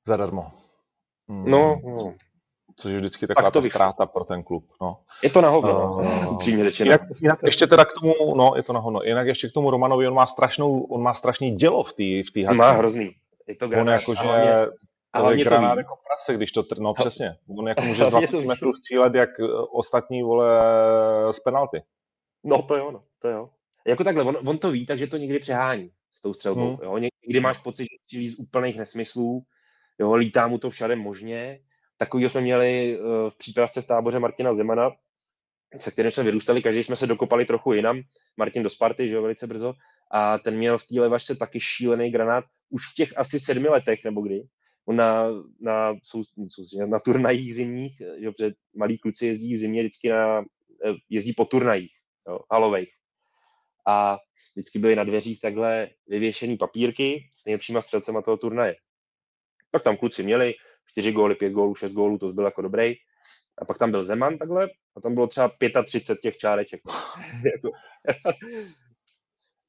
[0.06, 0.52] Zadarmo.
[1.28, 1.50] Hmm.
[1.50, 2.14] No, no.
[2.78, 4.64] Což je vždycky taková tak ta ztráta pro ten klub.
[4.80, 4.98] No.
[5.22, 6.86] Je to na hovno, uh, přímě řečeno.
[6.90, 9.00] Jinak, jinak, ještě teda k tomu, no, je to na hovno.
[9.02, 12.54] Jinak ještě k tomu Romanovi, on má strašnou, on má strašný dělo v té v
[12.54, 13.14] Má hrozný.
[13.46, 13.92] Je to granát.
[13.92, 14.20] On jako, že
[15.16, 17.36] to je granát jako prase, když to, no přesně.
[17.58, 20.48] On jako může z 20 metrů střílet jak eh, ostatní, vole,
[21.30, 21.82] z penalty.
[22.44, 23.50] No to jo, no, to jo.
[23.86, 26.68] Jako takhle, on, on to ví, takže to někdy přehání s tou střelbou.
[26.68, 26.78] Hmm.
[26.82, 26.98] Jo?
[26.98, 29.42] Někdy máš pocit, že střílí z úplných nesmyslů,
[29.98, 31.60] jo, lítá mu to všade možně.
[31.96, 34.90] Takovýho jsme měli uh, v přípravce v táboře Martina Zemana,
[35.78, 38.00] se kterým jsme vyrůstali, každý jsme se dokopali trochu jinam.
[38.36, 39.74] Martin do Sparty, že jo, velice brzo.
[40.10, 44.04] A ten měl v té levačce taky šílený granát už v těch asi sedmi letech,
[44.04, 44.42] nebo kdy.
[44.88, 45.30] On na,
[45.60, 50.94] na, na, na turnajích zimních, že, protože malí kluci jezdí v zimě vždycky na, eh,
[51.08, 51.92] jezdí po turnajích,
[52.28, 52.94] jo, halových.
[53.86, 54.18] A
[54.54, 58.76] vždycky byly na dveřích takhle vyvěšený papírky s nejlepšíma střelcema toho turnaje.
[59.70, 60.54] Pak tam kluci měli
[60.96, 62.94] 4 góly, 5 gólů, 6 gólů, to byl jako dobrý.
[63.58, 65.50] A pak tam byl Zeman takhle a tam bylo třeba
[65.84, 66.80] 35 těch čáreček.
[67.44, 67.70] Jako,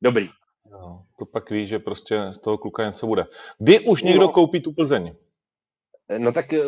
[0.02, 0.30] dobrý.
[0.72, 3.26] No, to pak ví, že prostě z toho kluka něco bude.
[3.58, 5.16] Kdy už někdo no, koupí tu Plzeň?
[6.18, 6.60] No tak eh,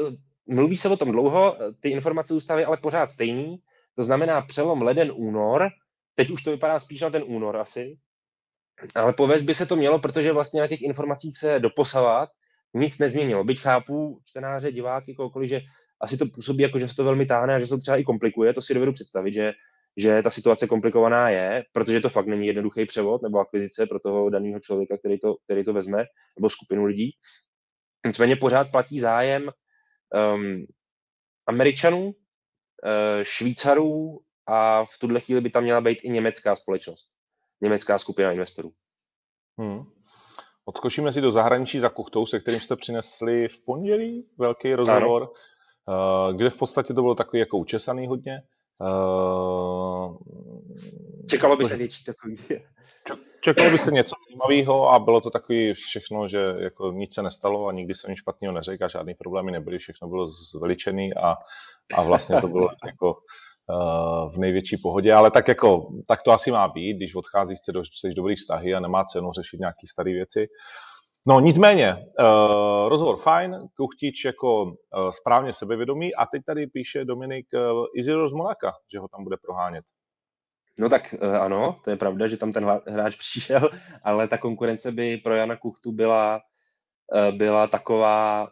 [0.48, 3.58] mluví se o tom dlouho, ty informace zůstávají ale pořád stejný.
[3.96, 5.68] To znamená přelom leden, únor,
[6.16, 7.98] teď už to vypadá spíš na ten únor asi,
[8.96, 12.30] ale povést by se to mělo, protože vlastně na těch informacích se doposavat
[12.74, 13.44] nic nezměnilo.
[13.44, 15.62] Byť chápu čtenáře, diváky, kohokoliv, že
[16.02, 18.04] asi to působí jako, že se to velmi táhne a že se to třeba i
[18.04, 19.54] komplikuje, to si dovedu představit, že,
[19.98, 24.30] že ta situace komplikovaná je, protože to fakt není jednoduchý převod nebo akvizice pro toho
[24.30, 26.06] daného člověka, který to, který to vezme,
[26.38, 27.12] nebo skupinu lidí.
[28.08, 29.52] Nicméně pořád platí zájem
[30.36, 30.66] um,
[31.48, 32.14] Američanů, uh,
[33.24, 37.14] Švýcarů a v tuhle chvíli by tam měla být i německá společnost,
[37.62, 38.72] německá skupina investorů.
[39.58, 39.99] Hmm.
[40.70, 45.32] Odskočíme si do zahraničí za kuchtou, se kterým jste přinesli v pondělí velký rozhovor, ano.
[46.30, 48.42] Eh, kde v podstatě to bylo takový jako učesaný hodně.
[48.82, 50.18] Uh,
[51.30, 52.38] Čekalo by se větší takový.
[53.42, 57.68] Čekalo by se něco zajímavého a bylo to takový všechno, že jako nic se nestalo
[57.68, 61.36] a nikdy se nic špatného neřekl a žádný problémy nebyly, všechno bylo zveličený a,
[61.94, 63.18] a vlastně to bylo jako
[64.34, 67.58] v největší pohodě, ale tak jako, tak to asi má být, když odcházíš,
[67.98, 70.48] chceš dobrý vztahy a nemá cenu řešit nějaké staré věci.
[71.28, 74.72] No nicméně, uh, rozhovor fajn, Kuchtič jako uh,
[75.12, 79.86] správně sebevědomý a teď tady píše Dominik uh, z Monaka, že ho tam bude prohánět.
[80.80, 83.70] No tak ano, to je pravda, že tam ten hráč přišel,
[84.04, 86.42] ale ta konkurence by pro Jana Kuchtu byla,
[87.32, 88.48] byla taková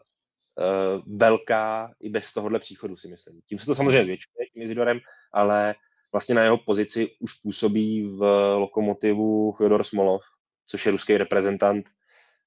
[1.06, 3.42] velká i bez tohohle příchodu, si myslím.
[3.46, 5.00] Tím se to samozřejmě zvětšuje, tím Izidorem,
[5.34, 5.76] ale
[6.12, 8.22] vlastně na jeho pozici už působí v
[8.56, 10.24] lokomotivu Fyodor Smolov,
[10.68, 11.90] což je ruský reprezentant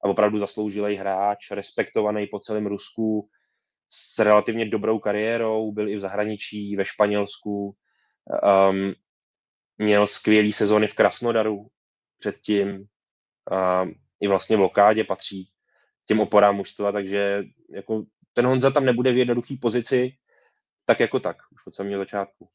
[0.04, 3.28] a opravdu zasloužilý hráč, respektovaný po celém Rusku,
[3.92, 7.76] s relativně dobrou kariérou, byl i v zahraničí, ve Španělsku,
[8.70, 8.94] um,
[9.78, 11.66] měl skvělý sezóny v Krasnodaru
[12.18, 15.49] předtím, um, i vlastně v Lokádě patří
[16.10, 20.12] těm oporám mužstva, takže jako ten Honza tam nebude v jednoduché pozici,
[20.84, 22.48] tak jako tak, už od samého začátku.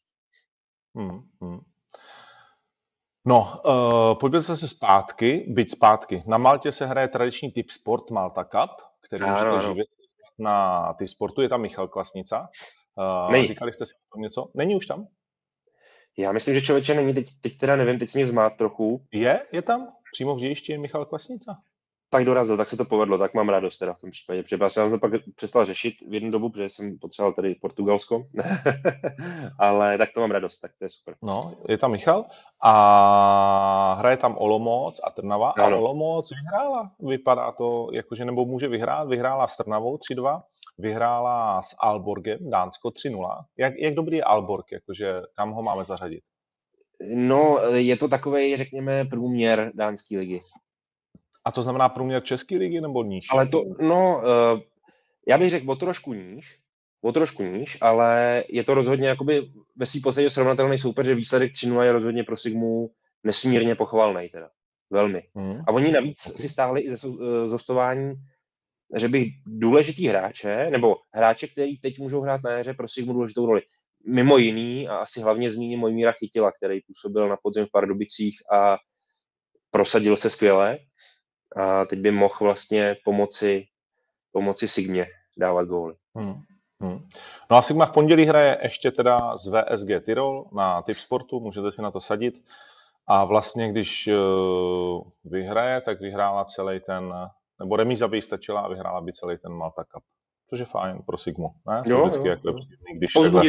[0.96, 1.60] Hmm, hmm.
[3.26, 6.24] No, uh, pojďme zase zpátky, byť zpátky.
[6.28, 8.72] Na Maltě se hraje tradiční typ sport Malta Cup,
[9.08, 9.62] který ano, můžete ano.
[9.62, 9.88] živit
[10.40, 11.42] na ty sportu.
[11.42, 12.50] Je tam Michal Kvasnica.
[12.96, 13.48] Uh, není.
[13.48, 14.52] Říkali jste si o tom něco?
[14.56, 15.08] Není už tam?
[16.18, 19.06] Já myslím, že člověče není, teď, teď teda nevím, teď mě zmát trochu.
[19.12, 19.46] Je?
[19.52, 19.94] Je tam?
[20.12, 21.62] Přímo v dějišti je Michal Kvasnica?
[22.16, 24.44] Tak dorazil, tak se to povedlo, tak mám radost teda v tom případě.
[24.44, 28.24] Protože já jsem to pak přestal řešit v jednu dobu, protože jsem potřeboval tady Portugalsko,
[29.60, 31.16] ale tak to mám radost, tak to je super.
[31.24, 32.26] No, je tam Michal
[32.64, 35.76] a hraje tam Olomouc a Trnava ano.
[35.76, 36.92] a Olomouc vyhrála.
[37.00, 40.42] Vypadá to, jakože nebo může vyhrát, vyhrála s Trnavou 3-2,
[40.78, 43.44] vyhrála s Alborgem, Dánsko 3-0.
[43.58, 46.24] Jak, jak dobrý je Alborg, jakože kam ho máme zařadit?
[47.16, 50.42] No, je to takový, řekněme, průměr dánské ligy.
[51.46, 53.28] A to znamená průměr České ligy nebo níž?
[53.32, 54.60] Ale to, no, uh,
[55.28, 56.60] já bych řekl o trošku níž,
[57.02, 61.54] o trošku níž, ale je to rozhodně jakoby ve svým podstatě srovnatelný soupeř, že výsledek
[61.54, 62.90] 3 je rozhodně pro Sigmu
[63.24, 64.50] nesmírně pochvalný teda.
[64.90, 65.24] velmi.
[65.36, 65.62] Hmm.
[65.68, 67.08] A oni navíc si stáhli i ze
[67.46, 68.14] zostování,
[68.96, 73.46] že by důležitý hráče, nebo hráče, kteří teď můžou hrát na jaře, prostě mu důležitou
[73.46, 73.62] roli.
[74.08, 78.78] Mimo jiný, a asi hlavně zmíním Mojmíra Chytila, který působil na podzem v Pardubicích a
[79.72, 80.78] prosadil se skvěle.
[81.56, 83.66] A teď by mohl vlastně pomoci,
[84.32, 85.96] pomoci Sigmě dávat góly.
[86.16, 86.42] Hmm.
[86.82, 87.08] Hmm.
[87.52, 91.72] No a Sigma v pondělí hraje ještě teda z VSG Tyrol na typ sportu, můžete
[91.72, 92.44] si na to sadit.
[93.08, 97.14] A vlastně, když uh, vyhraje, tak vyhrála celý ten,
[97.60, 100.04] nebo remíza by stačila a vyhrála by celý ten Malta Cup.
[100.50, 101.52] Což je fajn pro Sigmu.
[101.68, 101.84] Ne?
[101.86, 102.60] Jo, Vždycky, jo, jako
[102.94, 103.44] když takhle...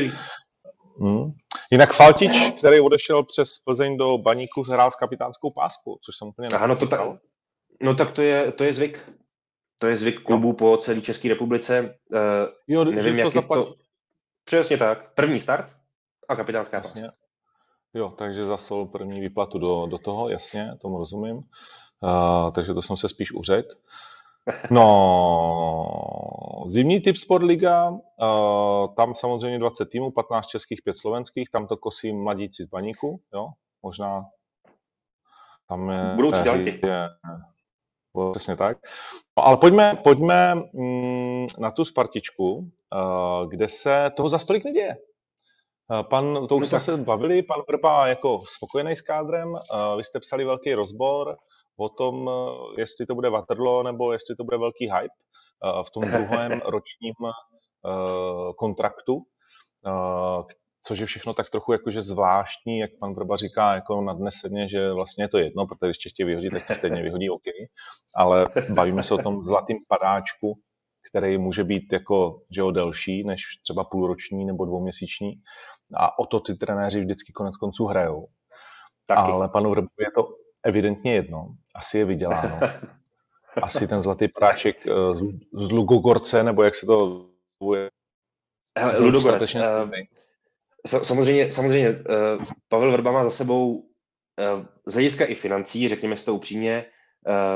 [1.01, 1.33] hmm.
[1.71, 6.49] Jinak Faltič, který odešel přes Plzeň do baníku, hrál s kapitánskou páskou, což jsem úplně
[6.49, 7.01] Aha, no, to tak,
[7.83, 9.13] no tak to je, to je zvyk.
[9.79, 11.99] To je zvyk klubů po celé České republice.
[12.13, 12.19] Uh,
[12.69, 13.65] jo, nevím, jak to zaplat...
[13.65, 13.75] to...
[14.45, 15.15] Přesně tak.
[15.15, 15.73] První start
[16.29, 17.11] a kapitánská jasně.
[17.95, 21.37] Jo, takže zasol první výplatu do, do toho, jasně, tomu rozumím.
[21.37, 23.75] Uh, takže to jsem se spíš uřekl.
[24.71, 31.77] No, zimní typ Sportliga, uh, tam samozřejmě 20 týmů, 15 českých, 5 slovenských, tam to
[31.77, 33.49] kosí mladíci z baníku, jo,
[33.83, 34.25] možná
[35.69, 36.13] tam je...
[36.15, 37.09] Budoucí je,
[38.31, 38.79] Přesně tak.
[39.39, 44.97] No, ale pojďme, pojďme mm, na tu Spartičku, uh, kde se toho za stolik neděje.
[45.91, 49.97] Uh, pan, to už no jsme se bavili, pan Vrba jako spokojený s kádrem, uh,
[49.97, 51.37] vy jste psali velký rozbor
[51.77, 52.31] o tom,
[52.79, 55.15] jestli to bude Waterloo nebo jestli to bude velký hype
[55.87, 57.15] v tom druhém ročním
[58.57, 59.23] kontraktu,
[60.87, 65.25] což je všechno tak trochu jakože zvláštní, jak pan Vrba říká, jako nadneseně, že vlastně
[65.25, 67.43] je to jedno, protože když tě chtějí vyhodit, tak tě stejně vyhodí OK,
[68.17, 70.59] ale bavíme se o tom zlatým padáčku,
[71.11, 75.37] který může být jako, že jo, delší než třeba půlroční nebo dvouměsíční
[75.97, 78.27] a o to ty trenéři vždycky konec konců hrajou.
[79.09, 79.31] Taky.
[79.31, 80.29] Ale panu Vrbu je to
[80.65, 81.49] evidentně jedno.
[81.75, 82.59] Asi je vyděláno.
[83.63, 85.23] Asi ten zlatý práček eh, z,
[85.53, 87.27] z Lugogorce, nebo jak se to
[88.79, 89.57] Hele, Ludogorec.
[90.87, 96.25] Samozřejmě, samozřejmě uh, Pavel Vrba má za sebou uh, z hlediska i financí, řekněme si
[96.25, 96.85] to upřímně,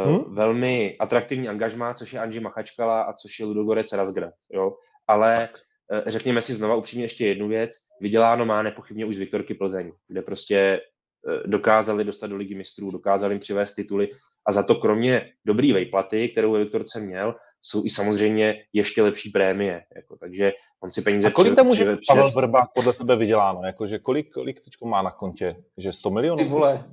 [0.04, 0.34] uh, hmm?
[0.34, 4.34] velmi atraktivní angažmá, což je Anži Machačkala a což je Ludogorec Razgrad.
[4.52, 4.76] Jo?
[5.06, 5.48] Ale
[5.92, 7.70] uh, řekněme si znova upřímně ještě jednu věc.
[8.00, 10.80] Vyděláno má nepochybně už z Viktorky Plzeň, kde prostě
[11.26, 14.08] uh, dokázali dostat do ligy mistrů, dokázali jim přivést tituly
[14.46, 19.30] a za to kromě dobrý vejplaty, kterou ve Viktorce měl, jsou i samozřejmě ještě lepší
[19.30, 19.84] prémie.
[19.96, 23.62] Jako, takže on si peníze A kolik tam může Pavel Vrba podle tebe vyděláno?
[23.64, 25.56] Jakože kolik, kolik teď má na kontě?
[25.76, 26.36] Že 100 milionů?
[26.36, 26.84] Ty vole,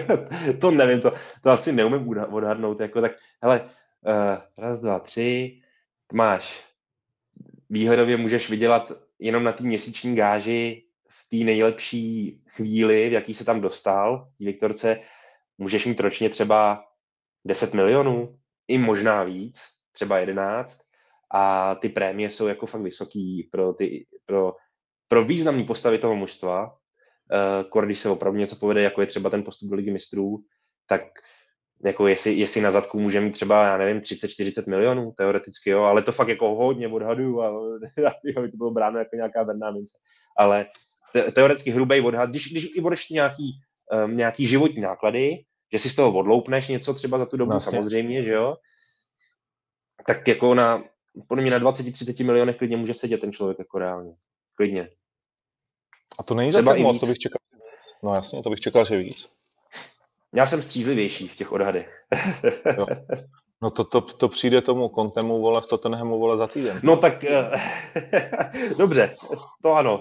[0.60, 2.80] to nevím, to, to asi neumím odhadnout.
[2.80, 5.60] Jako, tak, hele, uh, raz, dva, tři,
[6.12, 6.64] máš,
[7.70, 13.44] výhodově můžeš vydělat jenom na té měsíční gáži v té nejlepší chvíli, v jaký se
[13.44, 15.00] tam dostal, v Viktorce,
[15.58, 16.84] můžeš mít ročně třeba
[17.44, 20.80] 10 milionů, i možná víc, třeba 11
[21.34, 24.54] a ty prémie jsou jako fakt vysoký pro, ty, pro,
[25.08, 26.74] pro významný postavy toho mužstva.
[27.74, 30.38] Uh, když se opravdu něco povede, jako je třeba ten postup do ligy mistrů,
[30.86, 31.02] tak
[31.84, 36.02] jako jestli, jestli na zadku může mít třeba, já nevím, 30-40 milionů, teoreticky, jo, ale
[36.02, 37.50] to fakt jako hodně odhadu a
[38.34, 39.98] to bylo bráno jako nějaká brná mince.
[40.38, 40.66] Ale
[41.12, 43.60] te, teoreticky hrubý odhad, když, když i budeš nějaký,
[44.04, 47.78] um, nějaký životní náklady, že si z toho odloupneš něco třeba za tu dobu, Vlastně.
[47.78, 48.56] samozřejmě, že jo,
[50.08, 50.82] tak jako na,
[51.26, 54.12] podle mě na 20-30 milionech klidně může sedět ten člověk jako reálně.
[54.54, 54.90] Klidně.
[56.18, 57.38] A to není Třeba tak moc, to bych čekal.
[58.02, 59.30] No jasně, to bych čekal, že víc.
[60.34, 62.06] Já jsem střízlivější v těch odhadech.
[62.76, 62.86] jo.
[63.62, 66.80] No to, to, to přijde tomu kontemu, vole, v Tottenhamu, vole, za týden.
[66.82, 67.60] No tak, uh,
[68.78, 69.16] dobře,
[69.62, 70.00] to ano.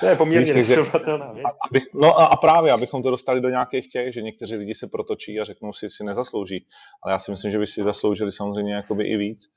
[0.00, 1.46] To je poměrně nesrovnatelná věc.
[1.70, 4.86] Abych, no a, a právě, abychom to dostali do nějakých těch, že někteří lidi se
[4.86, 6.66] protočí a řeknou si, si nezaslouží.
[7.02, 9.48] Ale já si myslím, že by si zasloužili samozřejmě jakoby i víc.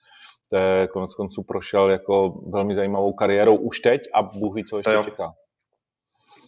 [0.49, 4.77] To je konec konců prošel jako velmi zajímavou kariérou už teď a Bůh ví, co
[4.77, 5.33] ještě to čeká.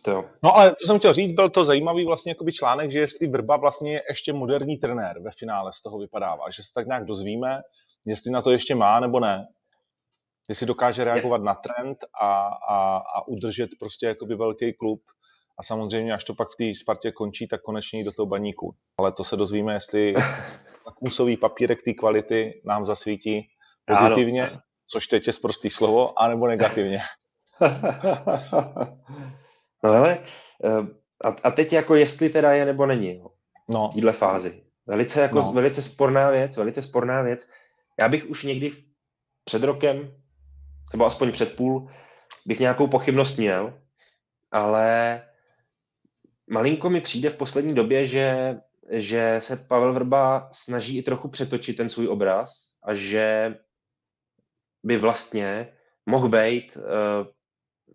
[0.05, 0.25] To jo.
[0.43, 3.57] No ale co jsem chtěl říct, byl to zajímavý vlastně jakoby článek, že jestli Vrba
[3.57, 7.61] vlastně je ještě moderní trenér ve finále z toho vypadává, že se tak nějak dozvíme,
[8.05, 9.47] jestli na to ještě má nebo ne
[10.47, 15.01] jestli dokáže reagovat na trend a, a, a udržet prostě jakoby velký klub
[15.59, 18.75] a samozřejmě, až to pak v té Spartě končí, tak konečně do toho baníku.
[18.97, 20.13] Ale to se dozvíme, jestli
[20.85, 23.49] lakmusový papírek té kvality nám zasvítí
[23.85, 24.59] pozitivně, ano.
[24.87, 26.99] což teď je zprostý slovo, anebo negativně.
[29.83, 30.19] no ale,
[30.63, 30.87] eh,
[31.23, 33.21] a, a teď jako jestli teda je nebo není,
[33.69, 33.89] no.
[33.89, 34.61] v téhle fázi.
[34.87, 35.51] Velice, jako, no.
[35.51, 37.49] velice sporná věc, velice sporná věc.
[37.99, 38.71] Já bych už někdy
[39.43, 40.11] před rokem
[40.93, 41.89] nebo aspoň před půl,
[42.45, 43.81] bych nějakou pochybnost měl,
[44.51, 45.21] ale
[46.47, 48.55] malinko mi přijde v poslední době, že,
[48.91, 53.55] že se Pavel Vrba snaží i trochu přetočit ten svůj obraz a že
[54.83, 55.73] by vlastně
[56.05, 56.83] mohl být uh,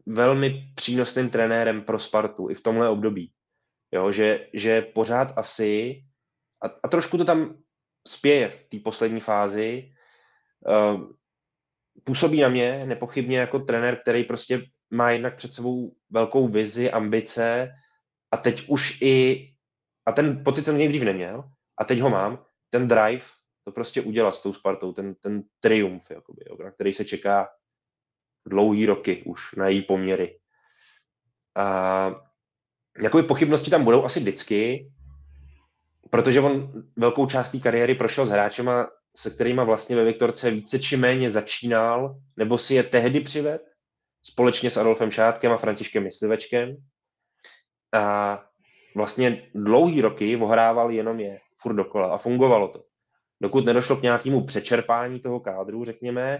[0.06, 3.32] velmi přínosným trenérem pro Spartu i v tomhle období.
[3.92, 6.02] Jo, že, že pořád asi,
[6.62, 7.62] a, a trošku to tam
[8.08, 9.92] spěje v té poslední fázi,
[10.68, 11.19] uh,
[12.04, 17.72] působí na mě nepochybně jako trenér, který prostě má jednak před sebou velkou vizi, ambice
[18.30, 19.46] a teď už i,
[20.06, 21.44] a ten pocit jsem nejdřív neměl,
[21.78, 23.24] a teď ho mám, ten drive
[23.64, 27.48] to prostě udělat s tou Spartou, ten, ten triumf, jakoby, jo, na který se čeká
[28.46, 30.38] dlouhý roky už na její poměry.
[31.56, 32.10] A
[33.02, 34.90] jakoby pochybnosti tam budou asi vždycky,
[36.10, 40.78] protože on velkou část té kariéry prošel s hráčema, se kterými vlastně ve Viktorce více
[40.78, 43.62] či méně začínal, nebo si je tehdy přived,
[44.22, 46.76] společně s Adolfem Šátkem a Františkem Myslivečkem.
[47.94, 48.44] A
[48.96, 52.84] vlastně dlouhý roky ohrával jenom je, furt dokola a fungovalo to.
[53.42, 56.38] Dokud nedošlo k nějakému přečerpání toho kádru, řekněme,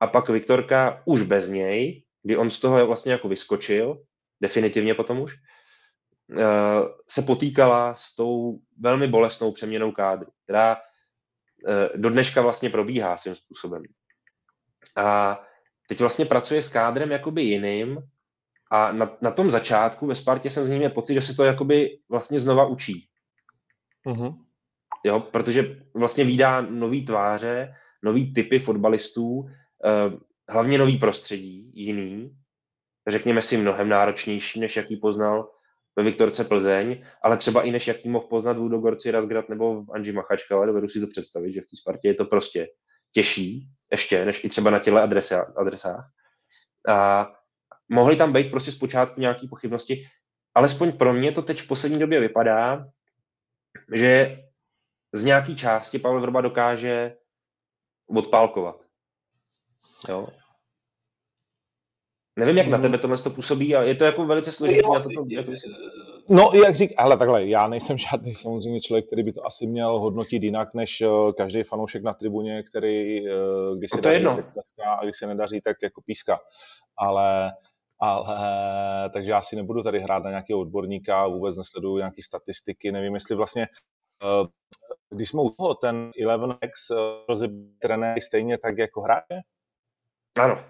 [0.00, 4.02] a pak Viktorka už bez něj, kdy on z toho vlastně jako vyskočil,
[4.42, 5.34] definitivně potom už,
[6.38, 6.44] eh,
[7.08, 10.76] se potýkala s tou velmi bolestnou přeměnou kádru, která
[11.96, 13.82] do dneška vlastně probíhá svým způsobem.
[14.96, 15.40] A
[15.88, 17.98] teď vlastně pracuje s kádrem jakoby jiným
[18.70, 21.44] a na, na tom začátku ve Spartě jsem z něj měl pocit, že se to
[21.44, 23.08] jakoby vlastně znova učí.
[24.06, 24.38] Uh-huh.
[25.04, 29.50] Jo, protože vlastně výdá nový tváře, nový typy fotbalistů,
[29.84, 32.36] eh, hlavně nový prostředí, jiný,
[33.08, 35.50] řekněme si mnohem náročnější, než jaký poznal
[36.00, 39.90] ve Viktorce Plzeň, ale třeba i než jaký mohl poznat v Ludogorci Razgrad nebo v
[39.92, 42.68] Anži Machačka, ale dovedu si to představit, že v té Spartě je to prostě
[43.12, 46.10] těžší ještě, než i třeba na adresa, adresách.
[46.88, 47.28] A
[47.88, 50.06] mohly tam být prostě zpočátku nějaké pochybnosti,
[50.54, 52.86] alespoň pro mě to teď v poslední době vypadá,
[53.94, 54.38] že
[55.12, 57.16] z nějaké části Pavel Vrba dokáže
[58.08, 58.76] odpálkovat.
[60.08, 60.28] Jo.
[62.40, 64.88] Nevím, jak na tebe tohle to působí, ale je to jako velice složité.
[64.94, 65.52] Na to, jako...
[66.28, 69.98] No, jak řík, ale takhle, já nejsem žádný samozřejmě člověk, který by to asi měl
[69.98, 74.16] hodnotit jinak, než uh, každý fanoušek na tribuně, který, uh, když se no to daří,
[74.16, 74.36] jedno.
[74.36, 76.40] tak a když se nedaří, tak jako píska.
[76.96, 77.52] Ale,
[78.00, 78.36] ale,
[79.10, 83.36] takže já si nebudu tady hrát na nějakého odborníka, vůbec nesleduju nějaké statistiky, nevím, jestli
[83.36, 83.68] vlastně
[84.40, 84.46] uh,
[85.10, 86.96] když jsme u toho, ten 11X
[87.28, 89.40] rozebí trenéry stejně tak jako hráče?
[90.40, 90.64] Ano,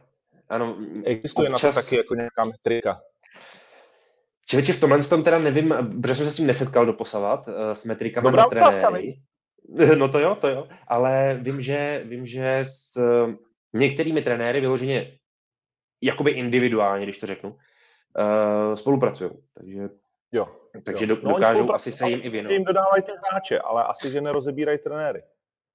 [0.51, 0.76] ano.
[1.05, 1.62] Existuje občas...
[1.62, 3.01] na to taky jako nějaká metrika?
[4.46, 7.84] Čeveče, v tomhle tom teda nevím, protože jsem se s tím nesetkal doposavat, uh, s
[7.84, 9.14] metrikami Dobrá na trenéry.
[9.98, 13.34] No to jo, to jo, ale vím, že, vím, že s uh,
[13.72, 15.18] některými trenéry vyloženě
[16.03, 19.30] jakoby individuálně, když to řeknu, uh, spolupracují.
[19.55, 19.88] Takže,
[20.32, 20.48] jo,
[20.84, 21.16] takže jo.
[21.22, 22.53] no, dokážou asi se jim i věnovat.
[22.53, 25.22] Jim dodávají ty hráče, ale asi, že nerozebírají trenéry.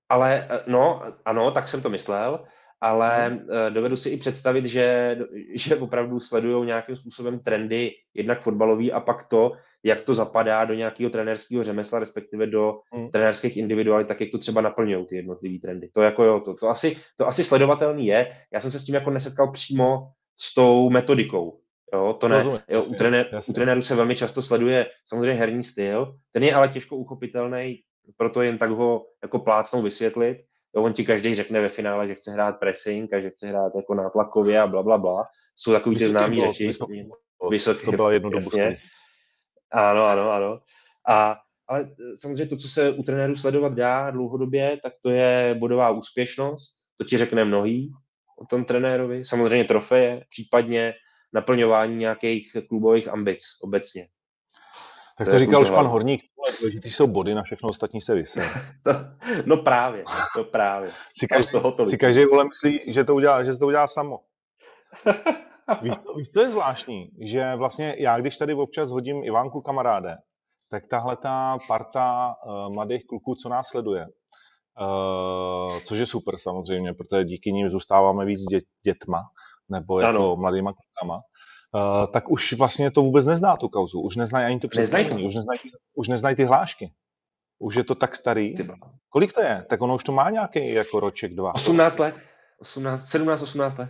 [0.09, 2.45] Ale no, ano, tak jsem to myslel,
[2.85, 3.47] ale hmm.
[3.73, 5.17] dovedu si i představit, že,
[5.55, 9.51] že opravdu sledují nějakým způsobem trendy, jednak fotbalový a pak to,
[9.83, 13.09] jak to zapadá do nějakého trenérského řemesla, respektive do hmm.
[13.09, 15.89] trenérských individualit, tak jak to třeba naplňují ty jednotlivé trendy.
[15.93, 18.31] To jako jo, to, to, asi, to asi sledovatelný je.
[18.53, 20.07] Já jsem se s tím jako nesetkal přímo
[20.39, 21.59] s tou metodikou.
[21.93, 22.37] Jo, to ne.
[22.37, 26.43] Rozumím, jo, jasně, u, trenér, u trenérů se velmi často sleduje samozřejmě herní styl, ten
[26.43, 27.81] je ale těžko uchopitelný,
[28.17, 30.37] proto jen tak ho jako plácnou vysvětlit
[30.75, 33.71] Jo, on ti každý řekne ve finále, že chce hrát pressing a že chce hrát
[33.75, 35.27] jako nátlakově a bla, bla, bla.
[35.55, 36.69] Jsou takový ty známý řeči.
[37.49, 38.49] Vysoký, to byla jednu dobu.
[39.71, 40.59] Ano, ano, ano.
[41.07, 45.89] A, ale samozřejmě to, co se u trenérů sledovat dá dlouhodobě, tak to je bodová
[45.89, 46.79] úspěšnost.
[46.97, 47.91] To ti řekne mnohý
[48.39, 49.25] o tom trenérovi.
[49.25, 50.93] Samozřejmě trofeje, případně
[51.33, 54.07] naplňování nějakých klubových ambic obecně.
[55.17, 56.21] Tak to, to říkal už pan Horník,
[56.59, 58.43] důležitý jsou body, na všechno ostatní se vysel.
[59.45, 60.03] no právě,
[60.35, 60.91] to právě.
[61.17, 64.19] Si každý, si každý vole myslí, že to udělá, že to udělá samo.
[65.81, 67.09] víš, víš, co je zvláštní?
[67.21, 70.17] Že vlastně já, když tady občas hodím Ivánku kamaráde,
[70.71, 76.93] tak tahle ta parta uh, mladých kluků, co nás sleduje, uh, což je super samozřejmě,
[76.93, 79.21] protože díky nim zůstáváme víc dě, dětma,
[79.69, 80.35] nebo jako ano.
[80.35, 81.21] mladýma klukama,
[81.75, 84.01] uh, tak už vlastně to vůbec nezná tu kauzu.
[84.01, 85.59] Už neznají ani to představení, už neznají,
[85.95, 86.91] už neznají ty hlášky.
[87.59, 88.55] Už je to tak starý.
[89.09, 89.65] Kolik to je?
[89.69, 91.55] Tak ono už to má nějaký jako roček, dva.
[91.55, 92.15] 18 let.
[92.59, 93.89] 18, 17, 18 let.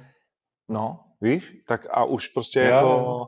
[0.70, 1.54] No, víš?
[1.68, 2.66] Tak a už prostě jo.
[2.66, 3.28] jako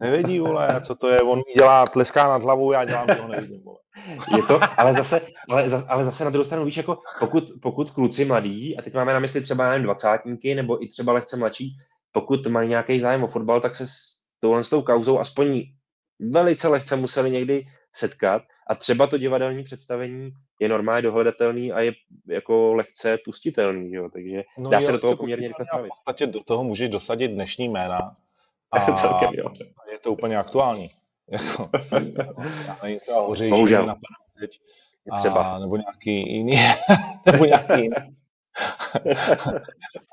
[0.00, 1.22] nevědí, vole, co to je.
[1.22, 3.78] On dělá, tleská nad hlavou, já dělám, že ho nevidím, vole.
[4.36, 8.24] Je to, ale zase, ale, ale zase na druhou stranu, víš, jako pokud, pokud kluci
[8.24, 11.76] mladí, a teď máme na mysli třeba, nevím, dvacátníky, nebo i třeba lehce mladší,
[12.12, 15.62] pokud mají nějaký zájem o fotbal, tak se s touhle s tou kauzou aspoň
[16.20, 20.30] velice lehce museli někdy setkat a třeba to divadelní představení
[20.60, 21.92] je normálně dohledatelný a je
[22.28, 24.08] jako lehce pustitelný, jo?
[24.12, 27.28] takže no dá jo, se do toho poměrně rychle V podstatě do toho můžeš dosadit
[27.28, 28.16] dnešní jména
[28.72, 29.50] a Celkem, jo.
[29.92, 30.88] je to úplně aktuální.
[32.84, 33.96] Jako, hořejší, Bohužel.
[34.40, 34.60] Teď,
[35.18, 35.54] třeba.
[35.54, 36.56] A, nebo nějaký jiný,
[37.32, 37.96] nebo nějaký jiný.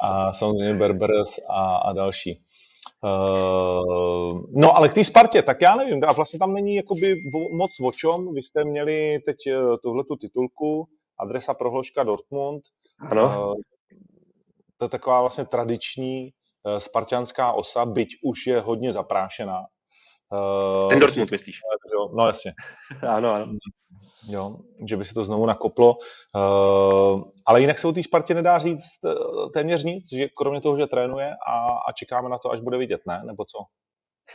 [0.02, 2.42] A samozřejmě Berberes a, a další.
[3.04, 7.16] Uh, no ale k té Spartě, tak já nevím, a vlastně tam není jakoby
[7.58, 8.34] moc o čom.
[8.34, 10.88] Vy jste měli teď eh, tuhle tu titulku,
[11.20, 12.64] adresa prohložka Dortmund.
[13.12, 13.24] Ano.
[13.24, 13.56] Uh,
[14.78, 16.30] to je taková vlastně tradiční
[16.64, 19.60] uh, spartianská osa, byť už je hodně zaprášená.
[20.32, 21.60] Uh, Ten Dortmund myslíš?
[22.18, 22.54] No jasně.
[23.08, 23.46] ano, ano
[24.30, 24.58] jo,
[24.88, 25.98] že by se to znovu nakoplo.
[26.36, 30.78] Uh, ale jinak se o té Spartě nedá říct eh, téměř nic, že kromě toho,
[30.78, 33.22] že trénuje a, a čekáme na to, až bude vidět, ne?
[33.26, 33.58] Nebo co?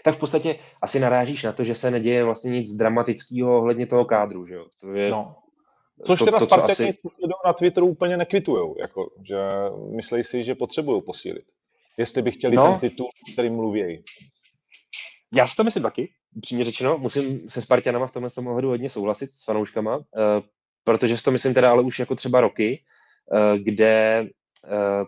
[0.05, 4.05] Tak v podstatě asi narážíš na to, že se neděje vlastně nic dramatického ohledně toho
[4.05, 4.67] kádru, že jo?
[4.81, 5.37] To je, no.
[6.07, 6.99] Což to, teda to, Spartani asi...
[7.47, 9.39] na Twitteru úplně nekvitujou, jako, že
[9.97, 11.45] myslí si, že potřebují posílit.
[11.99, 12.71] Jestli by chtěli no.
[12.71, 14.05] ten titul, který mluví.
[15.35, 19.33] Já si to myslím taky, přímě řečeno, musím se Spartanama v tomhle ohledu hodně souhlasit
[19.33, 20.05] s fanouškama, uh,
[20.85, 22.85] protože si to myslím teda ale už jako třeba roky,
[23.33, 24.27] uh, kde
[24.65, 25.07] uh,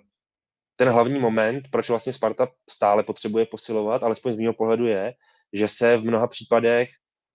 [0.76, 5.14] ten hlavní moment, proč vlastně Sparta stále potřebuje posilovat, alespoň z mého pohledu je,
[5.52, 6.90] že se v mnoha případech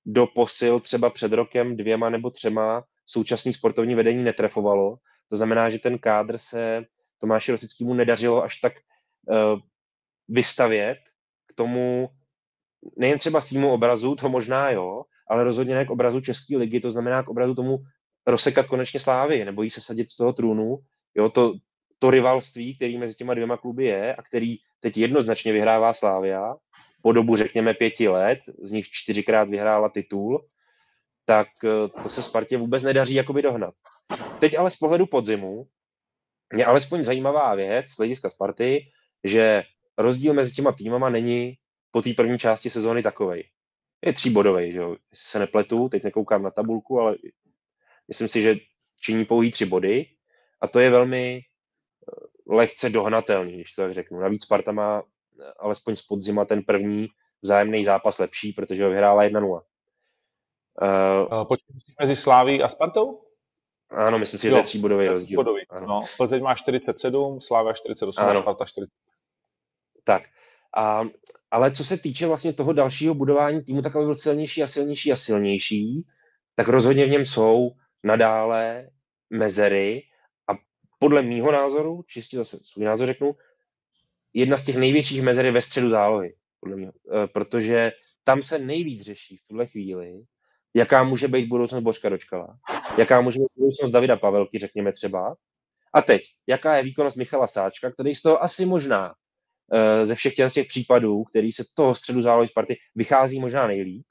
[0.06, 4.98] do posil třeba před rokem dvěma nebo třema současný sportovní vedení netrefovalo.
[5.28, 6.86] To znamená, že ten kádr se
[7.20, 9.60] Tomáši Rosickému nedařilo až tak uh,
[10.28, 10.98] vystavět
[11.48, 12.10] k tomu
[12.98, 16.92] nejen třeba svýmu obrazu, to možná jo, ale rozhodně ne k obrazu České ligy, to
[16.92, 17.78] znamená k obrazu tomu
[18.28, 20.78] rozsekat konečně slávy, nebo jí se sadit z toho trůnu,
[21.16, 21.54] jo, to,
[22.00, 26.56] to rivalství, který mezi těma dvěma kluby je a který teď jednoznačně vyhrává Slávia
[27.02, 30.46] po dobu, řekněme, pěti let, z nich čtyřikrát vyhrála titul,
[31.26, 33.74] tak eh, to se Spartě vůbec nedaří jakoby dohnat.
[34.40, 35.68] Teď ale z pohledu podzimu
[36.54, 38.86] je alespoň zajímavá věc z hlediska Sparty,
[39.24, 39.64] že
[39.98, 41.58] rozdíl mezi těma týmama není
[41.92, 43.50] po té první části sezóny takovej.
[44.06, 44.96] Je tříbodový, že jo.
[45.14, 47.16] Se nepletu, teď nekoukám na tabulku, ale
[48.08, 48.56] myslím si, že
[49.02, 50.06] činí pouhý tři body
[50.62, 54.20] a to je velmi eh, lehce dohnatelný, když to tak řeknu.
[54.20, 57.08] Navíc Sparta má eh, alespoň z podzima ten první
[57.42, 59.62] vzájemný zápas lepší, protože ho vyhrála 1-0.
[60.82, 63.22] Uh, Počkej, mezi Sláví a Spartou?
[63.90, 65.36] Ano, myslím si, že to je tříbodový rozdíl.
[65.36, 65.62] Bodový.
[65.88, 68.40] No, Plzeň má 47, Slávia 48 ano.
[68.40, 68.94] a Sparta 40.
[70.04, 70.24] Tak,
[70.76, 71.04] a,
[71.52, 75.12] ale co se týče vlastně toho dalšího budování týmu, tak aby byl silnější a silnější
[75.12, 76.06] a silnější,
[76.56, 77.72] tak rozhodně v něm jsou
[78.04, 78.90] nadále
[79.30, 80.04] mezery.
[80.48, 80.54] A
[81.00, 83.36] podle mýho názoru, čistě zase svůj názor řeknu,
[84.34, 87.92] jedna z těch největších mezer je ve středu zálohy, podle mě, e, protože
[88.24, 90.24] tam se nejvíc řeší v tuhle chvíli,
[90.74, 92.58] jaká může být budoucnost Božka Dočkala,
[92.98, 95.36] jaká může být budoucnost Davida Pavelky, řekněme třeba,
[95.94, 99.14] a teď, jaká je výkonnost Michala Sáčka, který z toho asi možná
[100.04, 104.06] ze všech těch, těch případů, který se toho středu zálohy Sparty vychází možná nejlíp,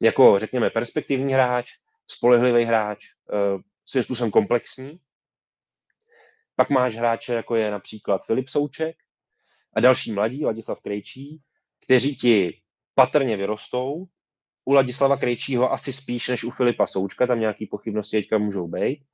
[0.00, 1.70] jako řekněme perspektivní hráč,
[2.06, 5.00] spolehlivý hráč, eh, svým způsobem komplexní.
[6.56, 8.96] Pak máš hráče, jako je například Filip Souček
[9.76, 11.40] a další mladí, Ladislav Krejčí,
[11.84, 12.60] kteří ti
[12.94, 14.04] patrně vyrostou.
[14.64, 19.04] U Ladislava Krejčího asi spíš než u Filipa Součka, tam nějaké pochybnosti teďka můžou být.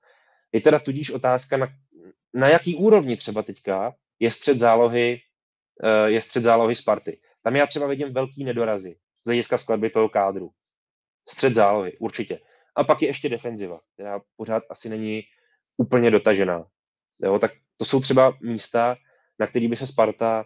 [0.52, 1.68] Je teda tudíž otázka, na,
[2.34, 5.29] na jaký úrovni třeba teďka je střed zálohy Eh,
[6.06, 7.20] je střed zálohy Sparty.
[7.42, 10.50] Tam já třeba vidím velký nedorazy z hlediska skladby toho kádru.
[11.28, 12.40] Střed zálohy, určitě.
[12.76, 15.22] A pak je ještě defenziva, která pořád asi není
[15.78, 16.66] úplně dotažená.
[17.22, 18.96] Jo, tak to jsou třeba místa,
[19.38, 20.44] na který by se Sparta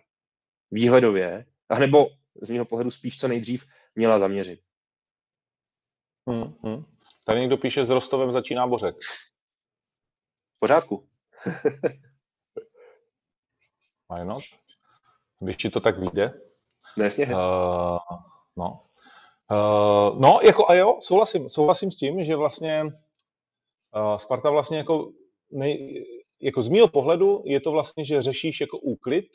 [0.70, 1.46] výhledově,
[1.78, 2.06] nebo
[2.42, 4.60] z mého pohledu spíš co nejdřív měla zaměřit.
[6.28, 6.84] Hmm, hmm.
[7.26, 8.96] Tady někdo píše, s Rostovem začíná Bořek.
[10.56, 11.08] V pořádku.
[14.10, 14.42] Why not?
[15.44, 16.40] Když ti to tak vyjde.
[16.96, 17.26] No, jasně.
[17.26, 17.98] Uh,
[18.56, 18.80] no.
[19.50, 25.10] Uh, no, jako a jo, souhlasím, souhlasím s tím, že vlastně uh, Sparta vlastně jako,
[25.50, 26.04] nej,
[26.42, 29.26] jako z mého pohledu je to vlastně, že řešíš jako úklid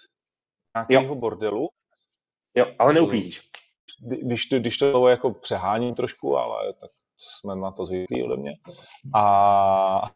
[0.75, 1.69] nějakého bordelu.
[2.55, 3.49] Jo, ale neuklízíš.
[4.01, 8.51] Když to, když to jako přeháním trošku, ale tak jsme na to zvyklí ode mě.
[9.15, 10.11] A,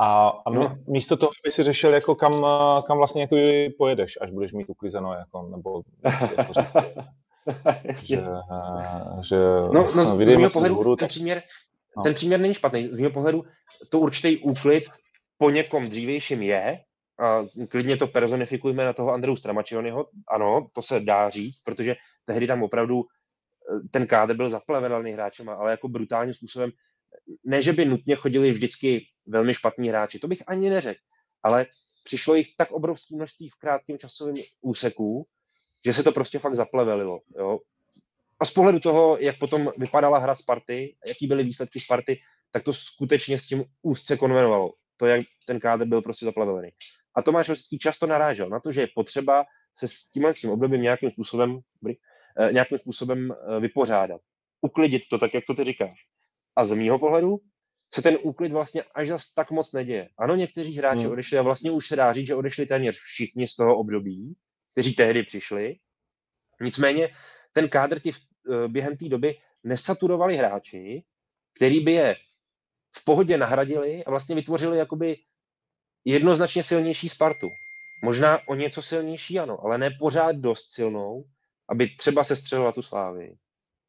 [0.00, 0.78] a, a no.
[0.88, 2.32] místo toho, aby si řešil, jako kam,
[2.86, 3.36] kam vlastně jako
[3.78, 5.82] pojedeš, až budeš mít uklizeno, jako, nebo
[6.38, 6.76] jako říct,
[8.08, 8.16] že,
[9.28, 9.36] že
[9.72, 11.42] no, no z, z mého pohledu hůru, ten, příměr,
[11.96, 12.02] no.
[12.02, 12.88] ten příměr není špatný.
[12.88, 13.44] Z mého pohledu
[13.90, 14.84] to určitý úklid
[15.38, 16.80] po někom dřívějším je,
[17.20, 22.46] a klidně to personifikujeme na toho Andreu Stramačionyho, ano, to se dá říct, protože tehdy
[22.46, 23.02] tam opravdu
[23.90, 26.70] ten kádr byl zaplevený hráčem, ale jako brutálním způsobem.
[27.44, 31.00] Ne, že by nutně chodili vždycky velmi špatní hráči, to bych ani neřekl,
[31.42, 31.66] ale
[32.04, 35.26] přišlo jich tak obrovské množství v krátkém časovém úseku,
[35.84, 37.20] že se to prostě fakt zaplevelilo.
[37.38, 37.58] Jo?
[38.40, 42.20] A z pohledu toho, jak potom vypadala hra Sparty, jaký byly výsledky Sparty,
[42.50, 44.72] tak to skutečně s tím úzce konvenovalo.
[44.96, 46.68] To, jak ten kádr byl prostě zaplavený.
[47.14, 50.50] A Tomáš Rosický často narážel na to, že je potřeba se s tímhle s tím
[50.50, 54.20] obdobím nějakým způsobem, eh, nějakým způsobem eh, vypořádat.
[54.60, 56.06] Uklidit to tak, jak to ty říkáš.
[56.56, 57.40] A z mýho pohledu
[57.94, 60.08] se ten úklid vlastně až zas tak moc neděje.
[60.18, 61.12] Ano, někteří hráči hmm.
[61.12, 64.36] odešli a vlastně už se dá říct, že odešli téměř všichni z toho období,
[64.72, 65.76] kteří tehdy přišli.
[66.60, 67.08] Nicméně
[67.52, 71.04] ten kádr ti eh, během té doby nesaturovali hráči,
[71.54, 72.16] který by je
[72.96, 75.16] v pohodě nahradili a vlastně vytvořili jakoby
[76.04, 77.48] jednoznačně silnější Spartu.
[78.04, 81.24] Možná o něco silnější, ano, ale ne pořád dost silnou,
[81.68, 83.36] aby třeba se střelila tu slávy.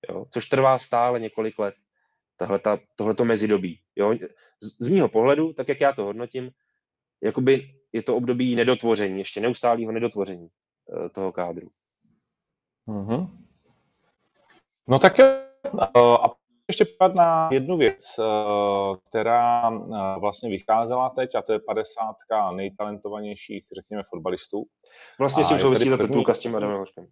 [0.09, 0.25] Jo?
[0.29, 1.75] Což trvá stále několik let,
[2.41, 3.79] tahleta, tohleto mezidobí.
[3.95, 4.15] Jo?
[4.61, 6.51] Z, z mýho pohledu, tak jak já to hodnotím,
[7.23, 11.67] jakoby je to období nedotvoření, ještě neustálého nedotvoření uh, toho kádru.
[12.87, 13.29] Mm-hmm.
[14.87, 16.31] No tak uh, a
[16.67, 18.23] ještě pát na jednu věc, eh,
[19.09, 22.15] která eh, vlastně vycházela teď, a to je 50
[22.55, 24.63] nejtalentovanějších, řekněme, fotbalistů.
[25.19, 27.07] Vlastně s tím souvisí ta titulka s tím Adamem Hoškem.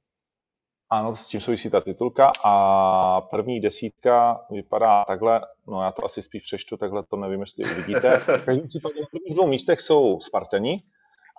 [0.91, 6.21] Ano, s tím souvisí ta titulka a první desítka vypadá takhle, no já to asi
[6.21, 8.17] spíš přečtu, takhle to nevím, jestli uvidíte.
[8.17, 10.77] V každém případě na prvních dvou místech jsou Spartani,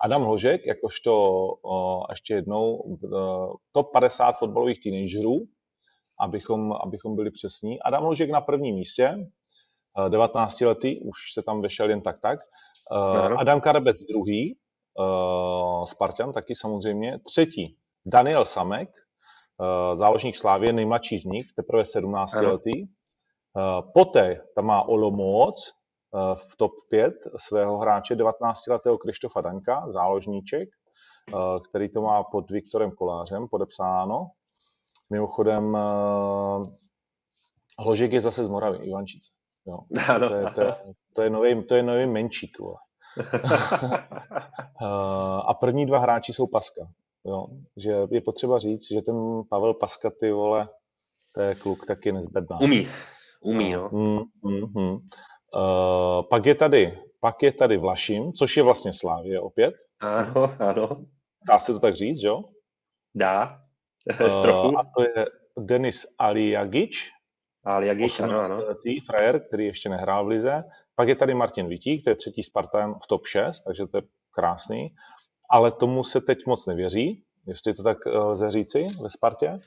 [0.03, 1.39] Adam Hložek, jakožto
[2.09, 2.97] ještě jednou
[3.71, 5.47] top 50 fotbalových teenagerů,
[6.19, 7.81] abychom, abychom byli přesní.
[7.81, 9.15] Adam Ložek na prvním místě,
[10.09, 12.39] 19 eh, letý, už se tam vešel jen tak tak.
[12.91, 14.57] Uh, Adam Karabec druhý,
[14.99, 17.19] uh, Spartan taky samozřejmě.
[17.19, 18.89] Třetí, Daniel Samek,
[19.93, 22.51] záložník Slávě, nejmladší z nich, teprve 17 ano.
[22.51, 22.83] letý.
[22.83, 25.73] Uh, poté tam má Olomouc
[26.11, 30.69] uh, v top 5 svého hráče 19-letého Krištofa Danka, záložníček,
[31.69, 34.27] který to má pod Viktorem Kolářem podepsáno.
[35.09, 35.77] Mimochodem,
[37.79, 39.29] Hložek je zase z Moravy, Ivančice.
[39.67, 39.79] Jo.
[40.19, 40.75] To, je, to, je,
[41.13, 42.57] to, je nový, to je nový menšík.
[45.47, 46.87] a první dva hráči jsou Paska.
[47.25, 47.45] Jo.
[47.77, 50.69] Že je potřeba říct, že ten Pavel Paska, ty vole,
[51.35, 52.57] to je kluk taky nezbedná.
[52.61, 52.87] Umí.
[53.41, 53.89] Umí, no.
[53.91, 54.93] Mm, mm, mm.
[54.93, 59.75] Uh, pak je tady pak je tady Vlašim, což je vlastně Slávě opět.
[60.01, 61.05] Ano, ano.
[61.47, 62.43] Dá se to tak říct, jo?
[63.15, 63.57] Dá.
[64.21, 65.25] Uh, a to je
[65.57, 67.09] Denis Aliagič.
[67.65, 68.63] Aliagič, ano, ano.
[69.05, 70.63] frajer, který ještě nehrál v lize.
[70.95, 74.03] Pak je tady Martin Vitík, to je třetí Spartan v top 6, takže to je
[74.31, 74.89] krásný.
[75.51, 79.59] Ale tomu se teď moc nevěří, jestli to tak eh, lze říci ve Spartě.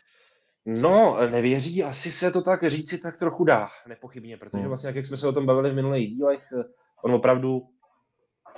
[0.67, 4.69] No, nevěří, asi se to tak říci tak trochu dá, nepochybně, protože hmm.
[4.69, 6.53] vlastně, jak jsme se o tom bavili v minulých dílech,
[7.05, 7.63] on opravdu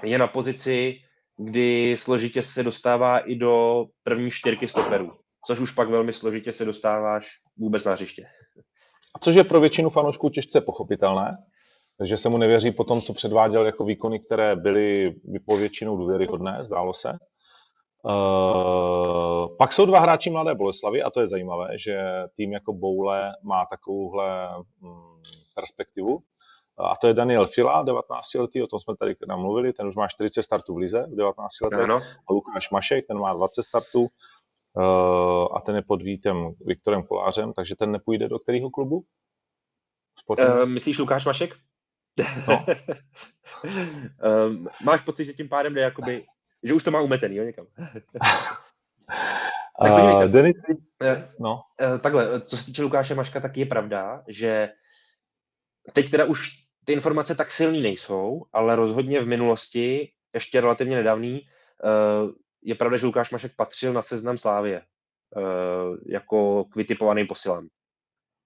[0.03, 0.95] je na pozici,
[1.37, 5.13] kdy složitě se dostává i do první čtyřky stoperů
[5.47, 8.27] což už pak velmi složitě se dostáváš vůbec na hřiště.
[9.15, 11.37] A což je pro většinu fanoušků těžce pochopitelné,
[11.99, 15.15] takže se mu nevěří po tom, co předváděl jako výkony, které byly
[15.47, 17.19] po většinou důvěryhodné, zdálo se.
[18.03, 21.99] Uh, pak jsou dva hráči Mladé Boleslavy a to je zajímavé, že
[22.37, 24.49] tým jako Boule má takovouhle
[24.81, 25.23] mm,
[25.55, 26.19] perspektivu.
[26.79, 30.09] A to je Daniel Fila, 19 letý, o tom jsme tady mluvili, ten už má
[30.09, 31.91] 40 startů v lize v 19 letech.
[32.29, 34.09] A Lukáš Mašek, ten má 20 startů.
[34.79, 39.05] Eh, a ten je pod Vítem Viktorem Kolářem, takže ten nepůjde do kterého klubu?
[40.29, 41.55] Uh, myslíš Lukáš Mašek?
[42.49, 42.67] No.
[44.47, 46.25] um, máš pocit, že tím pádem jde jakoby,
[46.63, 47.67] že už to má umetený, jo, někam.
[49.83, 50.29] tak uh, se.
[50.29, 50.57] Denis,
[51.39, 51.61] no.
[51.83, 54.69] Uh, takhle, co se týče Lukáše Maška, tak je pravda, že
[55.93, 56.51] teď teda už
[56.85, 61.43] ty informace tak silný nejsou, ale rozhodně v minulosti, ještě relativně nedávný,
[62.63, 64.83] je pravda, že Lukáš Mašek patřil na seznam Slávě
[66.07, 67.69] jako k vytipovaným posilám.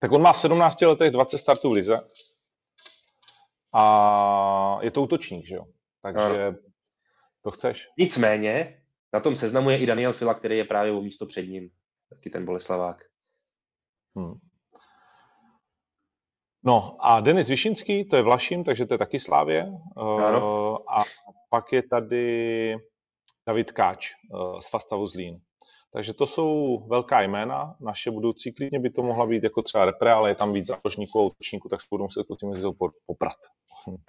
[0.00, 2.00] Tak on má v 17 letech 20 startů v lize
[3.74, 5.64] a je to útočník, že jo?
[6.02, 6.56] Takže ano.
[7.42, 7.88] to chceš.
[7.98, 11.70] Nicméně, na tom seznamu je i Daniel Fila, který je právě o místo před ním,
[12.10, 13.04] taky ten Boleslavák.
[14.16, 14.34] Hmm.
[16.64, 19.72] No a Denis Višinský, to je Vlaším, takže to je taky Slávě.
[19.96, 20.40] Ano.
[20.40, 21.04] Uh, a
[21.50, 22.76] pak je tady
[23.46, 25.40] David Káč eh, z Fastavu Zlín.
[25.92, 30.12] Takže to jsou velká jména, naše budoucí, klidně by to mohla být jako třeba repre,
[30.12, 32.66] ale je tam víc záložníků a útočníků, tak se budou muset kluci mezi
[33.06, 33.36] poprat.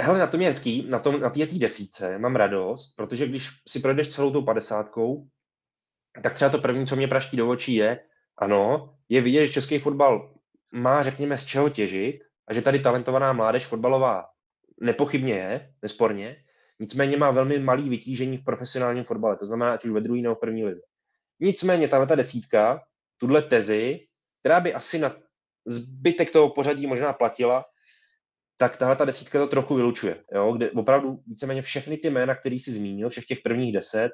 [0.02, 3.80] Hele, na tom je hezký, na, tom, na té desíce mám radost, protože když si
[3.80, 5.28] projdeš celou tou padesátkou,
[6.24, 8.00] tak třeba to první, co mě praští do očí je,
[8.38, 10.34] ano, je vidět, že český fotbal
[10.72, 14.26] má, řekněme, z čeho těžit a že tady talentovaná mládež fotbalová
[14.82, 16.44] nepochybně je, nesporně,
[16.80, 20.36] nicméně má velmi malý vytížení v profesionálním fotbale, to znamená, ať už ve druhé nebo
[20.36, 20.82] první lize.
[21.40, 22.82] Nicméně tahle ta desítka,
[23.18, 24.00] tuhle tezi,
[24.40, 25.16] která by asi na
[25.66, 27.66] zbytek toho pořadí možná platila,
[28.62, 30.24] tak tahle ta desítka to trochu vylučuje.
[30.32, 30.54] Jo?
[30.54, 34.12] Kde opravdu víceméně všechny ty jména, který si zmínil, všech těch prvních deset,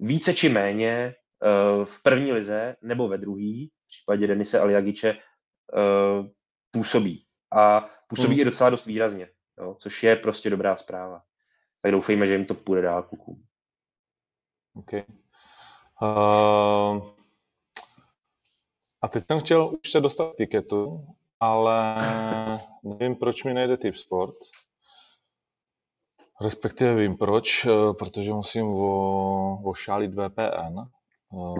[0.00, 6.26] více či méně uh, v první lize nebo ve druhý, v případě Denise Aliagiče, uh,
[6.70, 7.26] působí.
[7.52, 8.40] A působí hmm.
[8.40, 9.28] i docela dost výrazně,
[9.58, 9.76] jo?
[9.78, 11.22] což je prostě dobrá zpráva.
[11.82, 13.44] Tak doufejme, že jim to půjde dál klukům.
[14.74, 15.04] Okay.
[16.02, 17.10] Uh,
[19.02, 21.06] a teď jsem chtěl už se dostat tiketu,
[21.42, 21.96] ale
[22.82, 24.34] nevím, proč mi nejde Tip Sport.
[26.40, 30.80] Respektive vím proč, eh, protože musím o, ošálit VPN.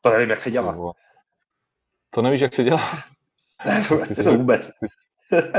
[0.00, 0.92] to nevím, jak se dělá.
[2.10, 2.82] To nevíš, jak se dělá?
[4.08, 4.70] ty jsi, vůbec.
[4.80, 4.88] Ty,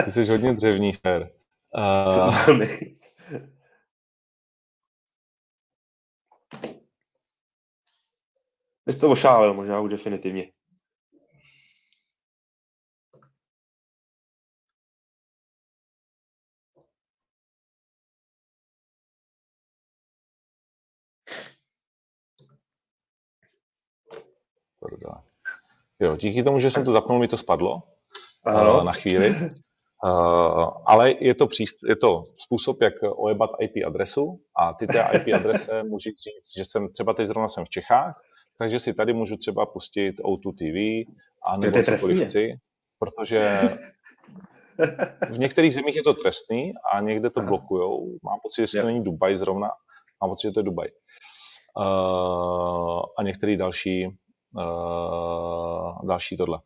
[0.05, 1.31] ty jsi hodně dřevní fér.
[1.77, 2.59] Uh,
[8.85, 10.51] Vy jste to ošálil možná už definitivně.
[25.99, 27.83] Jo, díky tomu, že jsem to zapnul, mi to spadlo
[28.45, 28.83] ano.
[28.83, 29.35] na chvíli.
[30.03, 35.09] Uh, ale je to, příst, je to způsob, jak ojebat IP adresu a ty té
[35.13, 38.21] IP adrese můžu říct, že jsem třeba teď zrovna jsem v Čechách,
[38.57, 41.09] takže si tady můžu třeba pustit O2 TV
[41.45, 42.53] a nebo cokoliv chci,
[42.99, 43.59] protože
[45.29, 48.17] v některých zemích je to trestný a někde to blokujou.
[48.23, 49.69] Mám pocit, že to není Dubaj zrovna.
[50.21, 50.87] Mám pocit, že to je Dubaj.
[51.77, 54.07] Uh, a některý další,
[54.53, 56.59] uh, další tohle.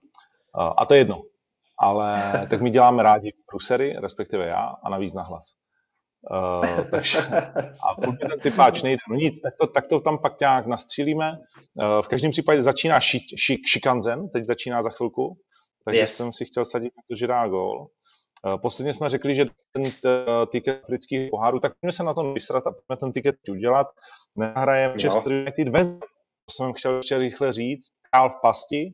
[0.57, 1.21] Uh, a to je jedno.
[1.79, 5.45] Ale tak my děláme rádi prusery, respektive já, a navíc na hlas.
[6.31, 7.19] Uh, takže,
[7.89, 8.99] a furt ten typáč nejde.
[9.09, 11.31] No nic, tak to, tak to tam pak nějak nastřílíme.
[11.73, 15.37] Uh, v každém případě začíná ši, ši, šikanzen, teď začíná za chvilku,
[15.85, 16.15] takže yes.
[16.15, 17.87] jsem si chtěl sadit na to, že dá gól.
[18.45, 19.91] Uh, posledně jsme řekli, že ten
[20.51, 23.87] tiket afrických poháru, tak pojďme se na to vysrat a pojďme ten tiket udělat.
[24.37, 25.37] Nehraje Manchester no.
[25.37, 26.05] United West To
[26.51, 27.87] jsem chtěl ještě rychle říct.
[28.11, 28.93] Král v pasti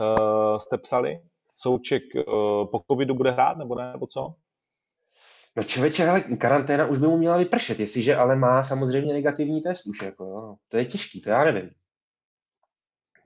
[0.00, 1.20] uh, jste psali.
[1.56, 2.22] Souček uh,
[2.70, 4.34] po covidu bude hrát, nebo ne, nebo co?
[5.56, 9.86] No člověče, ale karanténa už by mu měla vypršet, jestliže ale má samozřejmě negativní test
[9.86, 10.56] už, jako, jo.
[10.68, 11.70] to je těžký, to já nevím.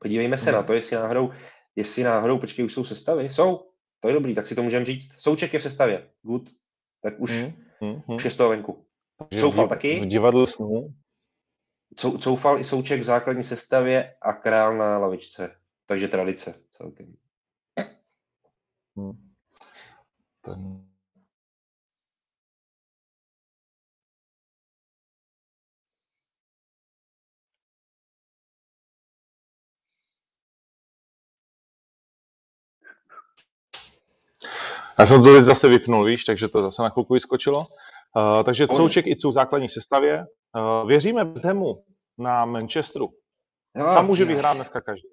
[0.00, 0.54] Podívejme se hmm.
[0.54, 1.30] na to, jestli náhodou,
[1.76, 5.12] jestli náhodou, počkej, už jsou sestavy, jsou, to je dobrý, tak si to můžeme říct.
[5.18, 6.50] Souček je v sestavě, good,
[7.02, 7.52] tak už, hmm.
[7.80, 8.16] Hmm.
[8.16, 8.84] už je z toho venku.
[9.38, 10.00] Coufal v, taky.
[10.00, 10.94] V divadle snů.
[11.96, 17.14] Coufal i Souček v základní sestavě a král na lavičce, takže tradice celkem.
[18.96, 19.30] Hmm.
[20.40, 20.88] Ten
[34.98, 37.66] Já jsem to teď zase vypnul, víš, takže to zase na chvilku vyskočilo.
[38.16, 40.24] Uh, takže Couček i v základní sestavě.
[40.56, 41.74] Uh, věříme v Hamu
[42.18, 43.08] na Manchesteru.
[43.76, 45.08] No, Tam může vyhrát dneska každý.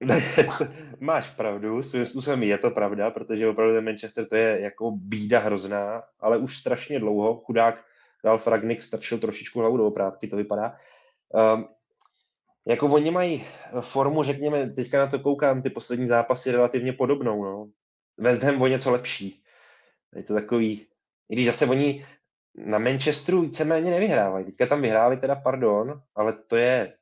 [1.00, 5.38] Máš pravdu, svým způsobem je to pravda, protože opravdu ten Manchester to je jako bída
[5.38, 7.42] hrozná, ale už strašně dlouho.
[7.44, 7.84] Chudák
[8.24, 10.76] Ralf Ragnick stačil trošičku hlavu do oprátky, to vypadá.
[11.54, 11.68] Um,
[12.66, 13.44] jako oni mají
[13.80, 17.44] formu, řekněme, teďka na to koukám, ty poslední zápasy relativně podobnou.
[17.44, 17.68] No.
[18.18, 19.42] West Ham o něco lepší.
[20.16, 20.86] Je to takový,
[21.30, 22.06] i když zase oni
[22.66, 24.44] na Manchesteru víceméně nevyhrávají.
[24.44, 26.94] Teďka tam vyhráli teda, pardon, ale to je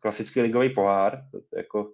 [0.00, 1.24] klasický ligový pohár.
[1.30, 1.92] To je jako...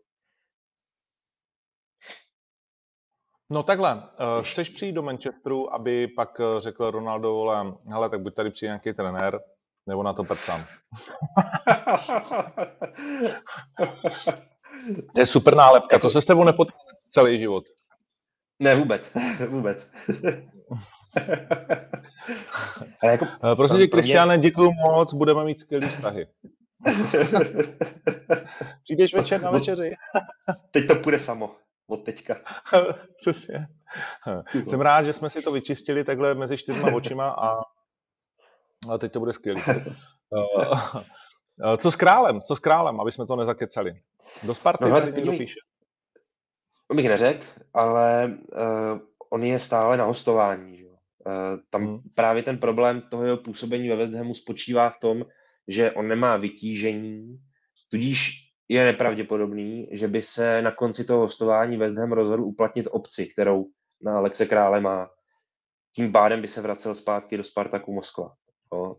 [3.50, 4.02] No takhle, uh,
[4.42, 8.68] chceš přijít do Manchesteru, aby pak uh, řekl Ronaldo, vole, hele, tak buď tady přijde
[8.68, 9.40] nějaký trenér,
[9.86, 10.64] nebo na to prcám.
[15.14, 16.78] to je super nálepka, to se s tebou nepotká
[17.08, 17.64] celý život.
[18.60, 19.12] Ne, vůbec.
[19.48, 19.92] vůbec.
[23.02, 24.48] Ale jako, eh, Prosím tě, Kristiane, mě...
[24.48, 26.26] děkuji moc, budeme mít skvělý vztahy.
[28.82, 29.94] Přijdeš večer na večeři?
[30.70, 31.56] Teď to půjde samo,
[31.86, 32.36] od teďka.
[33.20, 33.66] Přesně.
[34.66, 37.60] Jsem rád, že jsme si to vyčistili takhle mezi čtyřma očima a,
[38.92, 39.62] a teď to bude skvělý.
[39.68, 39.82] Eh,
[41.64, 42.42] eh, co s králem?
[42.42, 43.92] Co s králem, aby jsme to nezakecali?
[44.42, 45.58] Do Sparty no, tady někdo píše
[46.96, 48.98] bych neřekl, ale uh,
[49.30, 50.78] on je stále na hostování.
[50.78, 50.86] Že?
[50.86, 50.94] Uh,
[51.70, 52.00] tam hmm.
[52.14, 55.24] právě ten problém toho jeho působení ve West Hamu spočívá v tom,
[55.68, 57.38] že on nemá vytížení,
[57.90, 63.26] tudíž je nepravděpodobný, že by se na konci toho hostování West Ham rozhodl uplatnit opci,
[63.26, 63.66] kterou
[64.02, 65.10] na Alexe Krále má.
[65.94, 68.34] Tím pádem by se vracel zpátky do Spartaku Moskva.
[68.72, 68.96] Jo.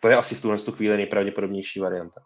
[0.00, 2.20] To je asi v tuhle chvíli nejpravděpodobnější varianta.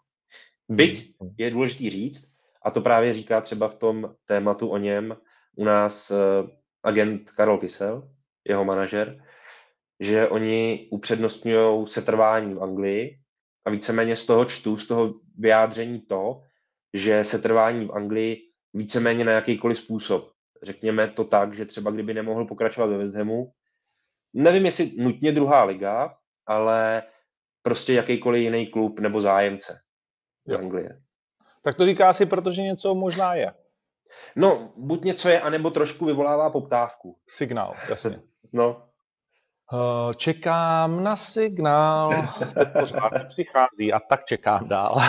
[0.69, 2.30] Byť je důležitý říct,
[2.63, 5.17] a to právě říká třeba v tom tématu o něm
[5.55, 6.17] u nás uh,
[6.83, 8.09] agent Karol Kysel,
[8.47, 9.23] jeho manažer,
[9.99, 13.19] že oni upřednostňují setrvání v Anglii
[13.65, 16.41] a víceméně z toho čtu, z toho vyjádření to,
[16.93, 18.41] že setrvání v Anglii
[18.73, 20.31] víceméně na jakýkoliv způsob.
[20.63, 23.51] Řekněme to tak, že třeba kdyby nemohl pokračovat ve West Hamu,
[24.33, 27.03] nevím jestli nutně druhá liga, ale
[27.61, 29.79] prostě jakýkoliv jiný klub nebo zájemce
[30.47, 31.00] v Anglie.
[31.61, 33.53] Tak to říká si, protože něco možná je.
[34.35, 37.17] No, buď něco je, anebo trošku vyvolává poptávku.
[37.27, 38.19] Signál, jasně.
[38.53, 38.83] no.
[39.73, 44.97] Uh, čekám na signál, to pořád přichází a tak čekám dál.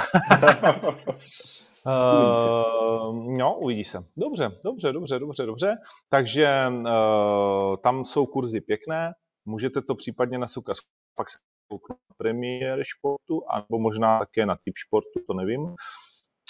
[1.87, 4.05] Uh, no, uvidí se.
[4.17, 5.77] Dobře, dobře, dobře, dobře, dobře.
[6.09, 9.13] Takže uh, tam jsou kurzy pěkné,
[9.45, 10.77] můžete to případně nasukat
[11.15, 11.39] pak se
[11.71, 15.75] na premiér športu, anebo možná také na typ športu, to nevím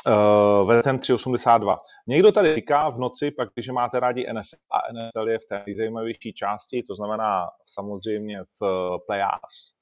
[0.06, 1.80] uh, Ham 382.
[2.06, 5.62] Někdo tady říká v noci, pak když máte rádi NFL a NFL je v té
[5.66, 9.74] nejzajímavější části, to znamená samozřejmě v uh, playoffs,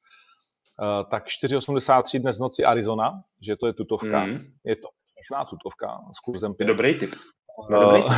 [0.83, 4.25] uh, tak 483 dnes v noci Arizona, že to je tutovka.
[4.25, 4.39] Mm.
[4.64, 6.66] Je to pěkná tutovka s kurzem 5.
[6.66, 7.14] Dobrý typ.
[7.71, 8.03] No, dobrý.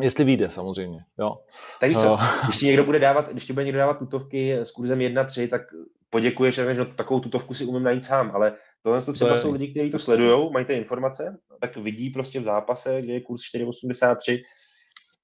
[0.00, 1.04] Jestli vyjde, samozřejmě.
[1.18, 1.38] Jo.
[1.80, 4.98] Tak co, když ti někdo bude dávat, když ti bude někdo dávat tutovky s kurzem
[4.98, 5.62] 1-3, tak
[6.10, 9.40] poděkuješ, že no, takovou tutovku si umím najít sám, ale Tohle to třeba to je...
[9.40, 13.20] jsou lidi, kteří to sledují, mají ty informace, tak vidí prostě v zápase, kde je
[13.20, 14.42] kurz 4,83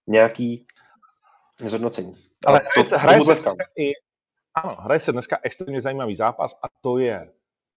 [0.07, 0.67] nějaký
[1.65, 2.17] zhodnocení.
[2.47, 3.93] Ale to, to, hraje, se dneska i,
[4.55, 7.33] ano, hraje se dneska extrémně zajímavý zápas a to je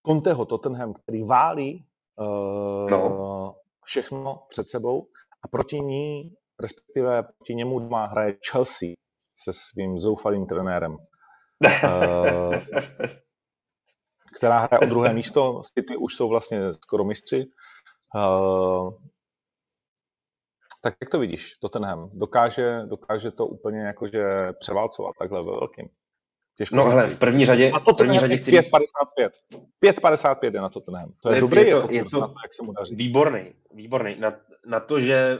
[0.06, 3.56] Conteho Tottenham, který válí uh, no.
[3.84, 5.06] všechno před sebou
[5.42, 8.88] a proti ní, respektive proti němu doma hraje Chelsea
[9.38, 10.96] se svým zoufalým trenérem.
[11.84, 12.54] Uh,
[14.36, 15.62] která hraje o druhé místo.
[15.74, 17.46] City už jsou vlastně skoro mistři.
[18.14, 18.94] Uh,
[20.82, 22.10] tak jak to vidíš, Tottenham?
[22.12, 25.88] Dokáže, dokáže to úplně jakože převálcovat takhle ve velkým?
[26.56, 29.30] Těžko no ale v první řadě, a to první řadě chci 5,55.
[29.84, 31.12] 5,55 je na Tottenham.
[31.20, 32.94] To je, je dobrý, je to, jako je to na to, jak se mu daří.
[32.94, 34.16] Výborný, výborný.
[34.18, 35.38] Na, na to, že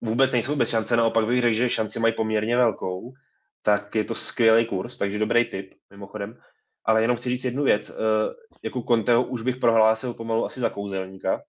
[0.00, 3.12] vůbec nejsou bez šance, naopak bych řekl, že šanci mají poměrně velkou,
[3.62, 6.38] tak je to skvělý kurz, takže dobrý tip, mimochodem.
[6.84, 7.90] Ale jenom chci říct jednu věc.
[7.90, 7.94] Eh,
[8.64, 11.42] jako Conteho už bych prohlásil pomalu asi za kouzelníka,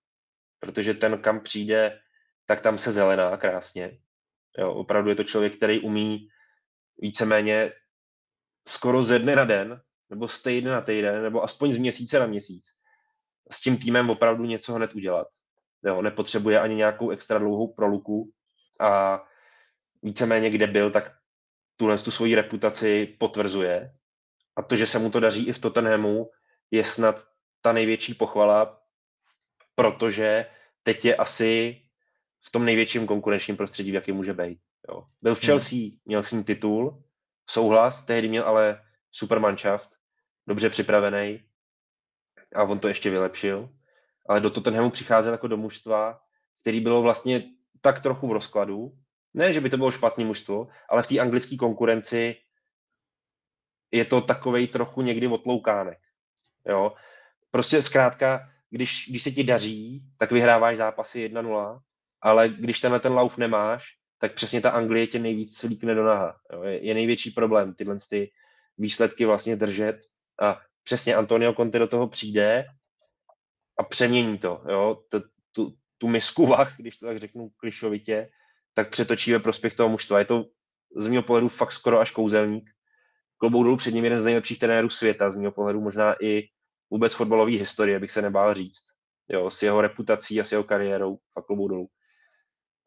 [0.60, 2.00] protože ten, kam přijde,
[2.46, 3.98] tak tam se zelená krásně.
[4.58, 6.28] Jo, opravdu je to člověk, který umí
[6.98, 7.72] víceméně
[8.68, 12.26] skoro ze dne na den, nebo z týdne na týden, nebo aspoň z měsíce na
[12.26, 12.66] měsíc,
[13.52, 15.28] s tím týmem opravdu něco hned udělat.
[15.86, 18.32] Jo, nepotřebuje ani nějakou extra dlouhou proluku
[18.80, 19.24] a
[20.04, 21.16] víceméně kde byl, tak
[21.78, 23.94] tuhle tu svoji reputaci potvrzuje
[24.56, 26.30] a to, že se mu to daří i v Tottenhamu,
[26.72, 27.26] je snad
[27.62, 28.80] ta největší pochvala,
[29.76, 30.46] protože
[30.84, 31.82] teď je asi
[32.42, 34.60] v tom největším konkurenčním prostředí, v jaký může být.
[34.90, 35.04] Jo.
[35.22, 35.46] Byl v hmm.
[35.46, 35.98] Chelsea, hmm.
[36.06, 37.04] měl s ním titul,
[37.50, 38.82] souhlas, tehdy měl ale
[39.12, 39.90] super manšaft,
[40.48, 41.44] dobře připravený
[42.56, 43.70] a on to ještě vylepšil.
[44.30, 46.20] Ale do Tottenhamu přicházel jako do mužstva,
[46.62, 47.44] který bylo vlastně
[47.82, 48.92] tak trochu v rozkladu.
[49.34, 52.36] Ne, že by to bylo špatné mužstvo, ale v té anglické konkurenci
[53.94, 56.00] je to takovej trochu někdy otloukánek.
[56.66, 56.94] Jo?
[57.52, 61.80] Prostě zkrátka, když, když se ti daří, tak vyhráváš zápasy 1-0,
[62.22, 63.86] ale když tenhle ten lauf nemáš,
[64.18, 66.36] tak přesně ta Anglie tě nejvíc líkne do naha.
[66.54, 66.64] Jo?
[66.64, 68.32] Je, je největší problém tyhle ty
[68.78, 70.00] výsledky vlastně držet
[70.42, 72.66] a přesně Antonio Conte do toho přijde
[73.78, 74.64] a přemění to.
[74.70, 75.04] Jo?
[75.10, 75.22] Tu,
[75.52, 78.30] tu, tu misku vach, když to tak řeknu klišovitě,
[78.74, 80.20] tak přetočí ve prospěch toho mužstva.
[80.20, 80.46] Je to
[80.96, 82.74] z mého pohledu fakt skoro až kouzelník
[83.44, 86.44] klobouk dolů před ním jeden z nejlepších trenérů světa, z mého pohledu možná i
[86.90, 88.84] vůbec fotbalové historie, bych se nebál říct.
[89.30, 91.88] Jo, s jeho reputací a s jeho kariérou, a klobouk dolů.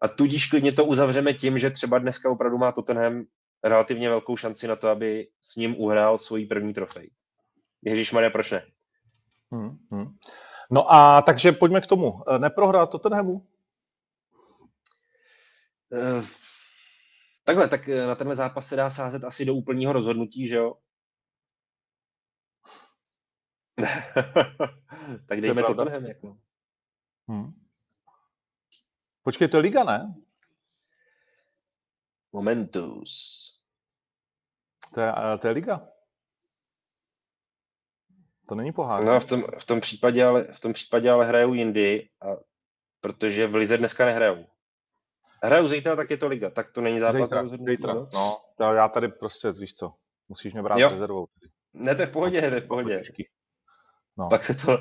[0.03, 3.25] A tudíž klidně to uzavřeme tím, že třeba dneska opravdu má Tottenham
[3.65, 7.11] relativně velkou šanci na to, aby s ním uhrál svoji první trofej.
[7.83, 8.63] Ježíš Maria, proč ne?
[9.53, 10.17] Hmm, hmm.
[10.71, 12.23] No a takže pojďme k tomu.
[12.39, 13.47] Neprohrál Tottenhamu?
[17.47, 20.75] Takhle, tak eh, na tenhle zápas se dá sázet asi do úplného rozhodnutí, že jo?
[25.29, 26.39] tak dejme to Tottenham, jako.
[27.29, 27.53] Hmm.
[29.23, 30.15] Počkej, to je liga, ne?
[32.33, 33.13] Momentus.
[34.95, 35.89] To je, to je liga.
[38.49, 39.13] To není pohádka.
[39.13, 42.27] No v tom, v tom případě ale, v tom případě ale hrajou jindy, a,
[43.01, 44.47] protože v Lize dneska nehrajou.
[45.43, 47.95] Hrajou zítra, tak je to liga, tak to není zápas Zítra, zítra.
[47.95, 49.93] No, to já tady prostě, víš co,
[50.29, 50.89] musíš mě brát Jo.
[50.89, 51.27] rezervou.
[51.73, 53.03] Ne, to je v pohodě, to je v pohodě.
[54.17, 54.29] No.
[54.29, 54.79] Pak se to,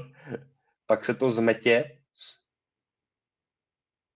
[0.85, 1.99] pak se to zmetě.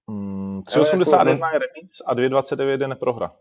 [0.07, 3.35] Mm, Ale jako- 3,81 je remíz a 2,29 je neprohra.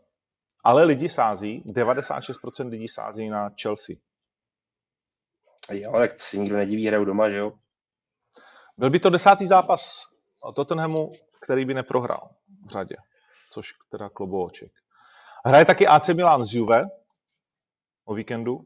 [0.64, 3.96] Ale lidi sází, 96% lidí sází na Chelsea.
[5.72, 7.53] Jo, tak to si nikdo nediví, hrajou doma, že jo?
[8.76, 10.07] Byl by to desátý zápas
[10.55, 12.30] Tottenhamu, který by neprohrál
[12.66, 12.96] řadě,
[13.52, 14.72] což teda klobouček.
[15.44, 16.84] Hraje taky AC Milan z Juve
[18.04, 18.61] o víkendu.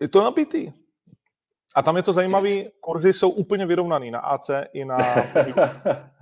[0.00, 0.72] Je to nabitý.
[1.74, 4.96] A tam je to zajímavý, kurzy jsou úplně vyrovnaný na AC i na...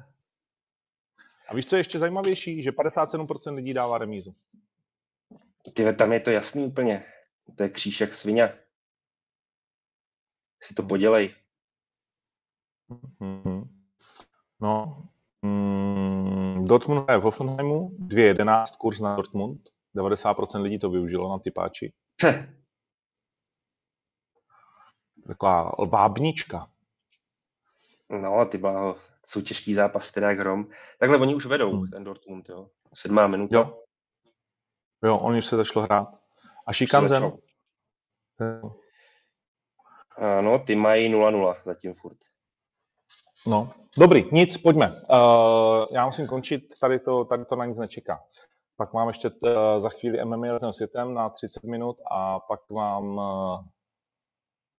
[1.48, 2.62] A víš, co je ještě zajímavější?
[2.62, 4.34] Že 57% lidí dává remízu.
[5.74, 7.04] Ty tam je to jasný úplně.
[7.56, 8.58] To je kříž jak svině.
[10.62, 11.34] Si to podělej.
[13.20, 13.83] Mhm.
[14.60, 15.02] No,
[15.42, 19.60] mm, Dortmund je v Hoffenheimu, 2,11 kurz na Dortmund.
[19.96, 21.92] 90% lidí to využilo na typáči.
[25.26, 26.70] Taková vábnička.
[28.10, 28.96] No, ty bláho,
[29.26, 30.66] jsou těžký zápas, teda jak hrom.
[30.98, 31.86] Takhle oni už vedou, Hmm.
[31.86, 32.68] ten Dortmund, jo.
[32.94, 33.58] Sedmá minuta.
[33.58, 33.82] Jo.
[35.04, 36.08] Jo, oni už se začalo hrát.
[36.66, 37.32] A Šikanzen?
[40.18, 42.18] Ano, ty mají 0-0 zatím furt.
[43.46, 43.68] No,
[43.98, 44.90] dobrý, nic, pojďme.
[44.90, 48.22] Uh, já musím končit, tady to, tady to na nic nečeká.
[48.76, 53.16] Pak mám ještě uh, za chvíli MMA letem světem na 30 minut a pak mám
[53.16, 53.58] uh,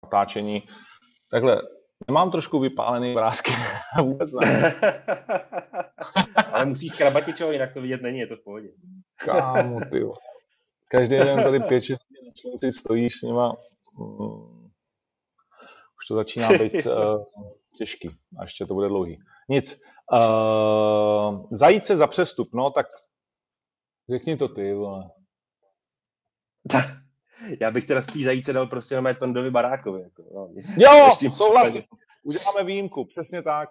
[0.03, 0.63] natáčení.
[1.31, 1.63] Takhle,
[2.09, 3.53] nemám trošku vypálený vrázky,
[4.03, 4.75] vůbec ne.
[6.53, 8.69] Ale musíš skrabatit, čo, jinak to vidět není, je to v pohodě.
[9.17, 10.05] Kámo, ty.
[10.89, 13.57] Každý den tady 5-6 na slunci stojíš s nima.
[13.99, 14.65] Mm,
[15.99, 17.25] už to začíná být uh,
[17.79, 18.09] těžký
[18.39, 19.19] a ještě to bude dlouhý.
[19.49, 19.81] Nic.
[20.13, 22.87] Uh, zajít se za přestup, no tak
[24.11, 25.11] řekni to ty, vole.
[27.61, 30.03] Já bych teda spíš zajíce dal prostě na Tondovi Barákovi.
[30.03, 30.49] Jako, no.
[30.77, 31.83] Jo, souhlasím.
[32.23, 33.71] Uděláme výjimku, přesně tak.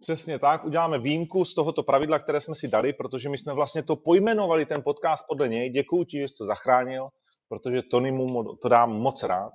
[0.00, 3.82] Přesně tak, uděláme výjimku z tohoto pravidla, které jsme si dali, protože my jsme vlastně
[3.82, 5.70] to pojmenovali, ten podcast podle něj.
[5.70, 7.08] Děkuji ti, že jsi to zachránil,
[7.48, 9.52] protože Tony mu to dám moc rád.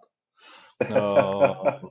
[0.91, 1.89] Uh,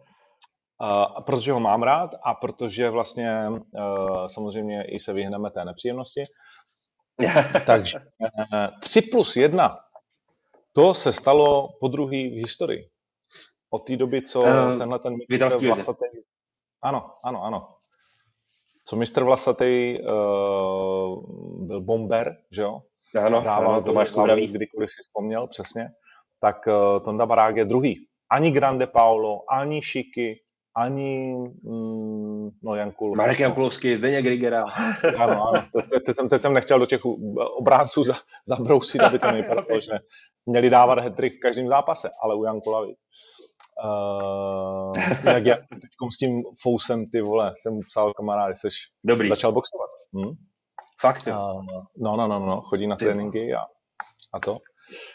[0.81, 6.23] uh, protože ho mám rád a protože vlastně uh, samozřejmě i se vyhneme té nepříjemnosti.
[7.67, 7.99] Takže
[8.55, 9.79] eh, 3 plus 1,
[10.73, 12.89] to se stalo po druhý v historii.
[13.71, 15.67] Od té doby, co Eh, tenhle ten lize.
[15.67, 16.05] vlasatý...
[16.83, 17.69] Ano, ano, ano.
[18.87, 22.83] Co mistr vlasatý uh, byl bomber, že jo?
[23.25, 24.47] Ano, Hrával ano, to Tomáš Slavu, Skouravý.
[24.47, 25.89] kdykoliv si vzpomněl, přesně.
[26.41, 28.07] Tak uh, Tonda Barák je druhý.
[28.31, 30.44] Ani Grande Paolo, ani Šiky,
[30.77, 33.17] ani mm, no Jankul.
[33.17, 34.67] Marek Jankulovský, Zdeněk Grigera.
[35.19, 35.65] Ano, ano.
[35.91, 37.01] Teď, jsem, teď jsem nechtěl do těch
[37.59, 38.15] obránců za,
[38.47, 39.93] zabrousit, aby to nevypadalo, že
[40.47, 42.95] měli dávat hat v každém zápase, ale u Janku Lavy.
[43.85, 44.93] Uh,
[45.25, 48.69] jak já teď s tím fousem, ty vole, jsem psal kamarád, jsi
[49.05, 49.91] Dobrý, začal boxovat.
[50.17, 50.35] Hm?
[51.01, 51.27] fakt.
[51.27, 51.65] Uh,
[51.97, 53.61] no, no, no, no, chodí na Ty tréninky a,
[54.33, 54.59] a to.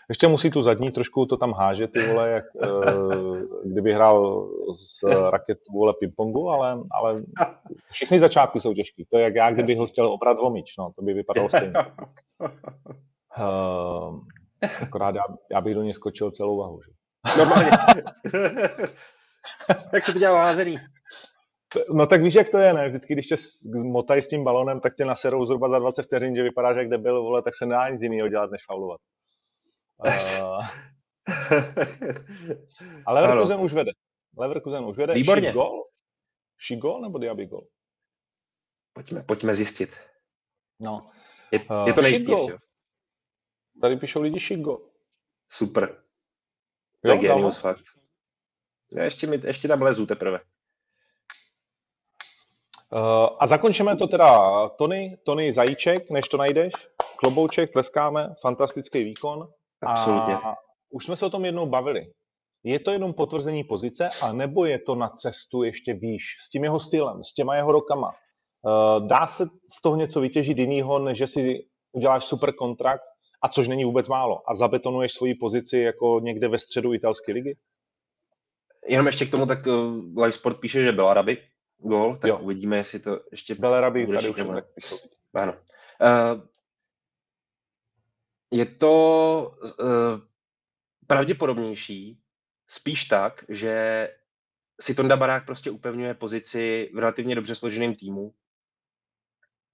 [0.10, 5.04] Ještě musí tu zadní trošku to tam háže, ty vole, jak uh, kdyby hrál z
[5.30, 7.24] raketu, vole, pingpongu, ale, ale
[7.92, 9.04] všechny začátky jsou těžké.
[9.12, 11.74] To je jak já, kdybych ho chtěl obrat o míč, no, to by vypadalo stejně.
[13.40, 14.20] Uh,
[14.82, 15.22] akorát já,
[15.52, 16.80] já bych do něj skočil celou vahu.
[16.82, 16.92] Že?
[17.38, 17.70] Normálně.
[19.94, 20.78] Jak se to dělá házený?
[21.94, 22.90] No tak víš, jak to je, ne?
[22.90, 26.36] Vždycky, když tě s- motají s tím balonem, tak tě naserou zhruba za 20 vteřin,
[26.36, 29.00] že vypadáš jak debil, vole, tak se nedá nic jiného dělat, než faulovat.
[30.00, 30.68] Uh,
[33.06, 33.92] ale Leverkusen už vede.
[34.38, 35.14] Leverkusen už vede.
[35.14, 35.48] Výborně.
[35.50, 35.84] Šik gol?
[36.58, 37.68] Šik gol nebo Diaby gol?
[38.94, 39.90] pojďme, pojďme zjistit.
[40.80, 41.02] No,
[41.52, 42.52] Je, Eh, je to nejistý ještě.
[42.52, 42.58] jo.
[43.82, 44.90] tady píšou lidi šik gol.
[45.52, 46.04] Super.
[47.02, 47.36] To je Jo, dál?
[47.38, 47.84] genius, fakt.
[48.96, 50.40] Já ještě, mi, ještě tam lezu teprve.
[52.92, 56.74] Uh, a zakončíme to teda Tony, Tony Zajíček, než to najdeš.
[57.18, 59.54] Klobouček, tleskáme, fantastický výkon.
[59.82, 60.36] Absolutně.
[60.36, 60.56] A
[60.90, 62.02] už jsme se o tom jednou bavili.
[62.64, 66.64] Je to jenom potvrzení pozice, a nebo je to na cestu ještě výš s tím
[66.64, 68.08] jeho stylem, s těma jeho rokama?
[68.62, 69.44] Uh, dá se
[69.78, 73.04] z toho něco vytěžit jinýho, než že si uděláš super kontrakt,
[73.42, 77.58] a což není vůbec málo, a zabetonuješ svoji pozici jako někde ve středu italské ligy?
[78.88, 79.74] Jenom ještě k tomu, tak uh,
[80.18, 81.38] Live Sport píše, že byl Arabi
[81.78, 82.38] gol, tak Jo.
[82.38, 84.66] uvidíme, jestli to ještě Beleraby bude tady už tak.
[85.34, 85.54] Ano.
[85.54, 86.42] Uh,
[88.52, 90.22] je to uh,
[91.08, 92.20] pravděpodobnější
[92.68, 94.08] spíš tak, že
[94.82, 98.34] si Tonda Barák prostě upevňuje pozici v relativně dobře složeném týmu,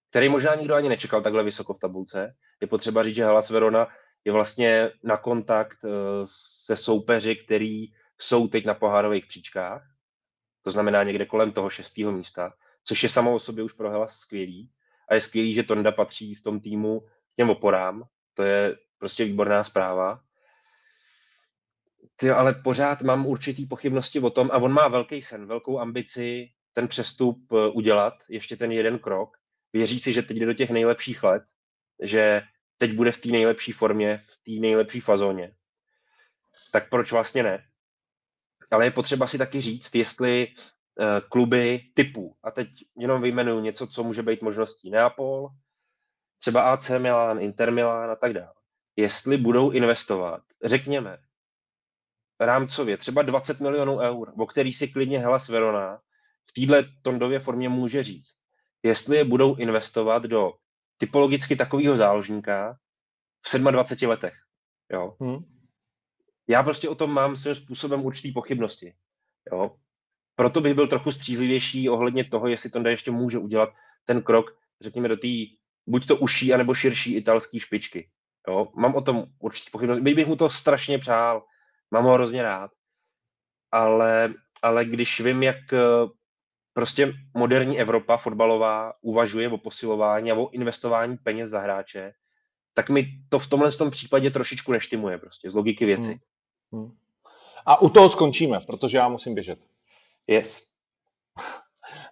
[0.09, 2.35] který možná nikdo ani nečekal takhle vysoko v tabulce.
[2.61, 3.87] Je potřeba říct, že Hellas Verona
[4.25, 5.89] je vlastně na kontakt eh,
[6.65, 7.85] se soupeři, který
[8.21, 9.95] jsou teď na pohárových příčkách,
[10.61, 12.53] to znamená někde kolem toho šestého místa,
[12.83, 14.71] což je samo o sobě už pro Hellas skvělý.
[15.09, 18.03] A je skvělý, že Tonda patří v tom týmu k těm oporám.
[18.35, 20.21] To je prostě výborná zpráva.
[22.15, 26.49] Ty, ale pořád mám určitý pochybnosti o tom, a on má velký sen, velkou ambici
[26.73, 29.37] ten přestup eh, udělat, ještě ten jeden krok.
[29.73, 31.43] Věří si, že teď jde do těch nejlepších let,
[32.03, 32.41] že
[32.77, 35.55] teď bude v té nejlepší formě, v té nejlepší fazóně.
[36.71, 37.65] Tak proč vlastně ne?
[38.71, 42.67] Ale je potřeba si taky říct, jestli uh, kluby typu, a teď
[42.97, 45.49] jenom vyjmenuju něco, co může být možností Neapol,
[46.45, 48.53] třeba AC Milan, Inter Milan a tak dále,
[48.95, 51.17] jestli budou investovat, řekněme,
[52.39, 56.01] rámcově třeba 20 milionů eur, o který si klidně Hellas Verona
[56.49, 58.35] v této tondově formě může říct,
[58.83, 60.53] jestli je budou investovat do
[60.97, 62.77] typologicky takového záložníka
[63.47, 64.33] v 27 letech.
[64.91, 65.17] Jo?
[65.21, 65.37] Hmm.
[66.47, 68.93] Já prostě o tom mám svým způsobem určitý pochybnosti.
[69.51, 69.77] Jo?
[70.35, 73.69] Proto bych byl trochu střízlivější ohledně toho, jestli Tonda ještě může udělat
[74.03, 75.55] ten krok, řekněme, do té
[75.87, 78.09] buď to uší, anebo širší italské špičky.
[78.47, 78.67] Jo?
[78.75, 80.03] Mám o tom určitý pochybnosti.
[80.03, 81.43] Byť bych mu to strašně přál,
[81.91, 82.71] mám ho hrozně rád,
[83.71, 85.79] ale, ale když vím, jak eh,
[86.73, 92.13] prostě moderní Evropa fotbalová uvažuje o posilování a o investování peněz za hráče,
[92.73, 96.19] tak mi to v tomhle tom případě trošičku neštimuje prostě, z logiky věci.
[96.71, 96.83] Hmm.
[96.83, 96.91] Hmm.
[97.65, 99.59] A u toho skončíme, protože já musím běžet.
[100.27, 100.75] Yes.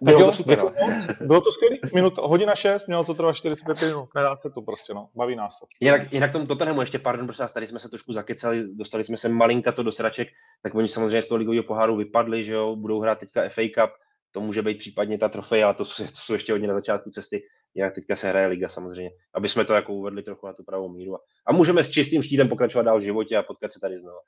[0.00, 0.58] Bylo jo, to super.
[0.58, 0.72] Bylo,
[1.20, 1.76] bylo to skvělé.
[1.94, 4.08] Minut, hodina 6, mělo to trvat 45 minut.
[4.14, 5.08] Nedá se to prostě, no.
[5.14, 5.66] Baví nás to.
[5.80, 9.28] Jinak, jinak tomu Tottenhamu ještě, pardon, prostě tady jsme se trošku zakecali, dostali jsme se
[9.28, 10.28] malinka to do sraček,
[10.62, 13.90] tak oni samozřejmě z toho ligového poháru vypadli, že jo, budou hrát teďka FA Cup,
[14.30, 17.10] to může být případně ta trofej, ale to jsou, to jsou ještě hodně na začátku
[17.10, 17.42] cesty,
[17.74, 20.88] jak teďka se hraje liga samozřejmě, aby jsme to jako uvedli trochu na tu pravou
[20.88, 21.16] míru.
[21.46, 24.18] A můžeme s čistým štítem pokračovat dál v životě a potkat se tady znovu.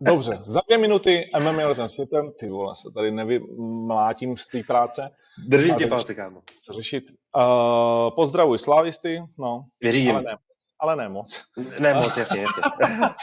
[0.00, 5.10] Dobře, za dvě minuty MMA ten světem, ty vole, se tady nevymlátím z té práce.
[5.48, 6.42] Držím tě palce, kámo.
[6.62, 7.04] Co řešit.
[7.36, 9.64] Uh, pozdravuj slavisty, no.
[9.80, 10.10] Věřím.
[10.10, 10.36] Ale ne,
[10.82, 11.44] ale ne moc.
[11.80, 12.62] Ne moc, jasně, jasně.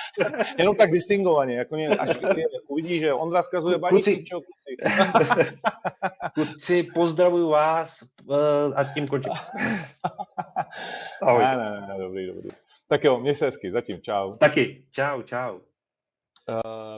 [0.58, 2.20] Jenom tak distingovaně, jako ně, až
[2.68, 5.58] uvidí, že Ondra vzkazuje kluci, čo, kluci.
[6.34, 8.38] kluci, pozdravuju vás uh,
[8.76, 9.34] a tím končím.
[11.22, 11.44] Ahoj.
[11.44, 12.50] Ne, ne, ne, dobrý, dobrý.
[12.88, 14.38] Tak jo, měj se hezky, zatím, čau.
[14.38, 15.56] Taky, čau, čau.
[15.56, 15.62] Uh,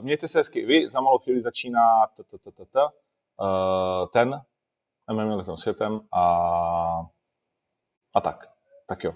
[0.01, 4.41] mějte se hezky, vy za malou chvíli začíná uh, ten
[5.11, 6.25] MMA světem a,
[8.15, 8.49] a tak.
[8.87, 9.13] Tak jo.